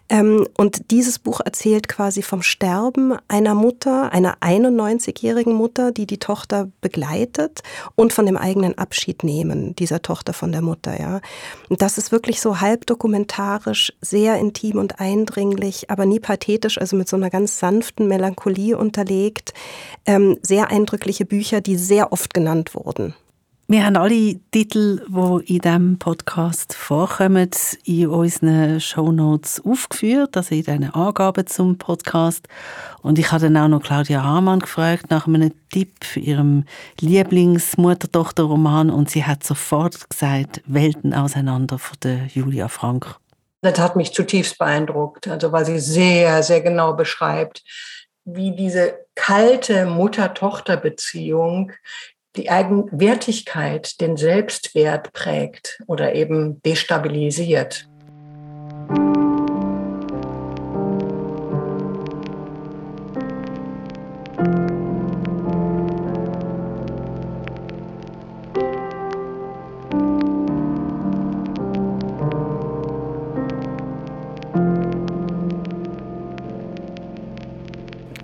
Ähm, 0.09 0.47
und 0.57 0.89
dieses 0.89 1.19
Buch 1.19 1.39
erzählt 1.39 1.87
quasi 1.87 2.23
vom 2.23 2.41
Sterben 2.41 3.15
einer 3.27 3.53
Mutter, 3.53 4.11
einer 4.11 4.37
91-jährigen 4.37 5.53
Mutter, 5.53 5.91
die 5.91 6.07
die 6.07 6.17
Tochter 6.17 6.69
begleitet 6.81 7.61
und 7.95 8.13
von 8.13 8.25
dem 8.25 8.37
eigenen 8.37 8.77
Abschied 8.77 9.23
nehmen 9.23 9.75
dieser 9.75 10.01
Tochter 10.01 10.33
von 10.33 10.51
der 10.51 10.63
Mutter. 10.63 10.99
Ja. 10.99 11.21
Und 11.69 11.83
das 11.83 11.99
ist 11.99 12.11
wirklich 12.11 12.41
so 12.41 12.61
halb 12.61 12.87
dokumentarisch, 12.87 13.93
sehr 14.01 14.37
intim 14.39 14.79
und 14.79 14.99
eindringlich, 14.99 15.91
aber 15.91 16.07
nie 16.07 16.19
pathetisch, 16.19 16.79
also 16.79 16.95
mit 16.95 17.07
so 17.07 17.15
einer 17.15 17.29
ganz 17.29 17.59
sanften 17.59 18.07
Melancholie 18.07 18.75
unterlegt. 18.75 19.53
Ähm, 20.05 20.39
sehr 20.41 20.71
eindrückliche 20.71 21.25
Bücher, 21.25 21.61
die 21.61 21.77
sehr 21.77 22.11
oft 22.11 22.33
genannt 22.33 22.73
wurden. 22.73 23.02
Wir 23.67 23.85
haben 23.85 23.95
alle 23.95 24.35
Titel, 24.51 25.05
die 25.07 25.53
in 25.53 25.61
diesem 25.61 25.97
Podcast 25.97 26.75
vorkommen, 26.75 27.49
in 27.85 28.07
unseren 28.07 28.81
Shownotes 28.81 29.63
aufgeführt, 29.65 30.35
also 30.35 30.53
in 30.53 30.63
diesen 30.63 30.93
Angaben 30.93 31.47
zum 31.47 31.77
Podcast. 31.77 32.45
Und 33.01 33.17
ich 33.19 33.31
habe 33.31 33.43
dann 33.43 33.55
auch 33.55 33.69
noch 33.69 33.81
Claudia 33.81 34.21
Hamann 34.21 34.59
gefragt 34.59 35.05
nach 35.11 35.27
einem 35.27 35.53
Tipp 35.71 36.03
für 36.03 36.19
ihrem 36.19 36.65
Lieblings-Mutter-Tochter-Roman 36.99 38.89
und 38.89 39.09
sie 39.09 39.23
hat 39.23 39.45
sofort 39.45 40.09
gesagt, 40.09 40.61
Welten 40.65 41.13
auseinander 41.13 41.79
von 41.79 41.97
der 42.03 42.25
Julia 42.27 42.67
Frank. 42.67 43.15
Das 43.61 43.79
hat 43.79 43.95
mich 43.95 44.13
zutiefst 44.13 44.57
beeindruckt, 44.57 45.29
also 45.29 45.53
weil 45.53 45.65
sie 45.65 45.79
sehr, 45.79 46.43
sehr 46.43 46.59
genau 46.59 46.93
beschreibt, 46.95 47.63
wie 48.25 48.53
diese 48.53 49.05
kalte 49.15 49.85
Mutter-Tochter-Beziehung 49.85 51.71
die 52.35 52.49
Eigenwertigkeit, 52.49 53.99
den 54.01 54.17
Selbstwert 54.17 55.13
prägt 55.13 55.81
oder 55.87 56.15
eben 56.15 56.61
destabilisiert. 56.63 57.87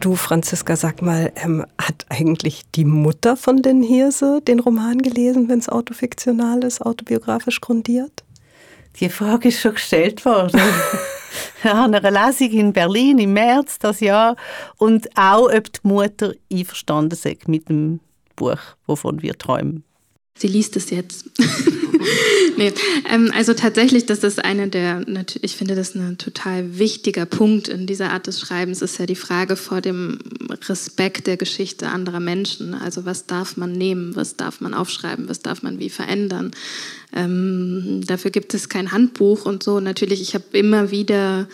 Du, 0.01 0.15
Franziska, 0.15 0.75
sag 0.75 1.01
mal, 1.01 1.31
ähm, 1.35 1.65
hat 1.77 2.05
eigentlich 2.07 2.68
die 2.79 2.85
Mutter 2.85 3.35
von 3.35 3.61
den 3.61 3.83
Hirse 3.83 4.41
den 4.47 4.61
Roman 4.61 4.99
gelesen, 4.99 5.49
wenn 5.49 5.59
es 5.59 5.67
autofiktional 5.67 6.63
ist, 6.63 6.81
autobiografisch 6.81 7.59
grundiert? 7.59 8.23
Die 9.01 9.09
Frage 9.09 9.49
ist 9.49 9.59
schon 9.59 9.73
gestellt 9.73 10.23
worden. 10.23 10.61
ja, 11.65 11.83
an 11.83 11.93
einer 11.93 12.09
Lesung 12.09 12.51
in 12.51 12.71
Berlin 12.71 13.17
im 13.19 13.33
März 13.33 13.79
das 13.79 13.99
Jahr 13.99 14.37
und 14.77 15.09
auch, 15.17 15.51
ob 15.53 15.73
die 15.73 15.79
Mutter 15.83 16.33
einverstanden 16.49 17.19
ist 17.21 17.47
mit 17.49 17.67
dem 17.67 17.99
Buch, 18.37 18.59
wovon 18.87 19.21
wir 19.21 19.37
träumen. 19.37 19.83
Sie 20.37 20.47
liest 20.47 20.77
es 20.77 20.89
jetzt. 20.89 21.25
nee, 22.57 22.73
ähm, 23.09 23.31
also 23.35 23.53
tatsächlich, 23.53 24.05
das 24.05 24.23
ist 24.23 24.43
eine 24.43 24.69
der, 24.69 25.05
ich 25.41 25.55
finde 25.55 25.75
das 25.75 25.95
ein 25.95 26.17
total 26.17 26.79
wichtiger 26.79 27.25
Punkt 27.25 27.67
in 27.67 27.88
dieser 27.88 28.12
Art 28.12 28.27
des 28.27 28.39
Schreibens, 28.39 28.81
ist 28.81 28.99
ja 28.99 29.05
die 29.05 29.15
Frage 29.15 29.55
vor 29.55 29.81
dem 29.81 30.19
Respekt 30.67 31.27
der 31.27 31.38
Geschichte 31.38 31.89
anderer 31.89 32.19
Menschen. 32.19 32.73
Also 32.73 33.05
was 33.05 33.25
darf 33.25 33.57
man 33.57 33.73
nehmen, 33.73 34.15
was 34.15 34.35
darf 34.38 34.62
man 34.62 34.73
aufschreiben, 34.73 35.27
was 35.29 35.39
darf 35.39 35.62
man 35.62 35.79
wie 35.79 35.89
verändern. 35.89 36.51
Ähm, 37.13 38.01
dafür 38.05 38.31
gibt 38.31 38.53
es 38.53 38.69
kein 38.69 38.91
Handbuch 38.91 39.45
und 39.45 39.63
so. 39.63 39.79
Natürlich, 39.79 40.21
ich 40.21 40.35
habe 40.35 40.45
immer 40.51 40.91
wieder 40.91 41.47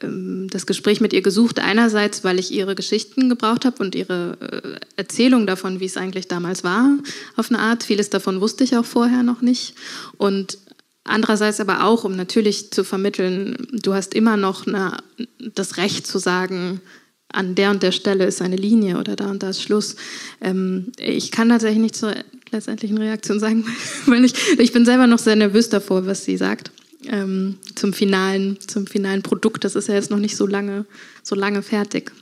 das 0.00 0.66
Gespräch 0.66 1.00
mit 1.00 1.12
ihr 1.12 1.22
gesucht. 1.22 1.58
Einerseits, 1.58 2.24
weil 2.24 2.38
ich 2.38 2.52
ihre 2.52 2.74
Geschichten 2.74 3.28
gebraucht 3.28 3.64
habe 3.64 3.82
und 3.82 3.94
ihre 3.94 4.36
äh, 4.40 4.80
Erzählung 4.96 5.46
davon, 5.46 5.80
wie 5.80 5.86
es 5.86 5.96
eigentlich 5.96 6.28
damals 6.28 6.64
war, 6.64 6.98
auf 7.36 7.50
eine 7.50 7.60
Art. 7.60 7.84
Vieles 7.84 8.10
davon 8.10 8.40
wusste 8.40 8.64
ich 8.64 8.76
auch 8.76 8.84
vorher 8.84 9.22
noch 9.22 9.42
nicht. 9.42 9.74
Und 10.16 10.58
andererseits 11.04 11.60
aber 11.60 11.84
auch, 11.84 12.04
um 12.04 12.16
natürlich 12.16 12.70
zu 12.70 12.84
vermitteln, 12.84 13.68
du 13.72 13.94
hast 13.94 14.14
immer 14.14 14.36
noch 14.36 14.66
eine, 14.66 14.98
das 15.38 15.76
Recht 15.76 16.06
zu 16.06 16.18
sagen, 16.18 16.80
an 17.28 17.54
der 17.54 17.70
und 17.70 17.82
der 17.82 17.92
Stelle 17.92 18.24
ist 18.24 18.40
eine 18.40 18.56
Linie 18.56 18.98
oder 18.98 19.16
da 19.16 19.30
und 19.30 19.42
da 19.42 19.50
ist 19.50 19.62
Schluss. 19.62 19.96
Ähm, 20.40 20.92
ich 20.98 21.32
kann 21.32 21.48
tatsächlich 21.48 21.80
nicht 21.80 21.96
zur 21.96 22.14
letztendlichen 22.50 22.98
Reaktion 22.98 23.40
sagen, 23.40 23.66
weil 24.06 24.24
ich, 24.24 24.34
ich 24.58 24.72
bin 24.72 24.84
selber 24.84 25.06
noch 25.06 25.18
sehr 25.18 25.36
nervös 25.36 25.68
davor, 25.68 26.06
was 26.06 26.24
sie 26.24 26.36
sagt 26.36 26.70
ähm, 27.10 27.58
zum, 27.74 27.92
finalen, 27.92 28.58
zum 28.60 28.86
finalen 28.86 29.22
Produkt. 29.22 29.64
Das 29.64 29.74
ist 29.74 29.88
ja 29.88 29.94
jetzt 29.94 30.10
noch 30.10 30.18
nicht 30.18 30.36
so 30.36 30.46
lange, 30.46 30.86
so 31.22 31.34
lange 31.34 31.62
fertig. 31.62 32.12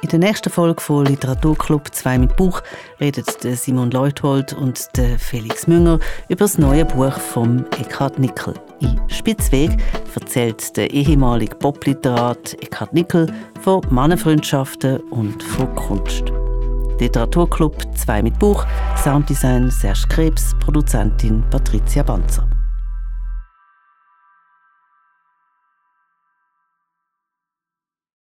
In 0.00 0.08
der 0.10 0.20
nächsten 0.20 0.48
Folge 0.48 0.80
von 0.80 1.04
Literaturclub 1.04 1.94
2 1.94 2.18
mit 2.18 2.36
Buch 2.36 2.62
redet 2.98 3.42
Simon 3.42 3.90
Leuthold 3.90 4.54
und 4.54 4.88
Felix 5.18 5.66
Münger 5.66 5.98
über 6.28 6.44
das 6.44 6.56
neue 6.56 6.86
Buch 6.86 7.12
von 7.12 7.66
Eckhard 7.72 8.18
Nickel. 8.18 8.54
In 8.80 8.98
Spitzweg 9.08 9.70
erzählt 10.14 10.76
der 10.76 10.90
ehemalige 10.92 11.56
Popliterat 11.56 12.54
Eckhard 12.62 12.94
Nickel 12.94 13.30
von 13.60 13.82
Mannenfreundschaften 13.90 14.98
und 15.10 15.42
von 15.42 15.74
Kunst. 15.74 16.24
Literaturclub 17.00 17.96
2 17.96 18.22
mit 18.22 18.38
Buch, 18.38 18.66
Sounddesign 18.96 19.70
Serge 19.70 20.06
Krebs, 20.08 20.54
Produzentin 20.60 21.44
Patricia 21.50 22.02
Banzer. 22.02 22.48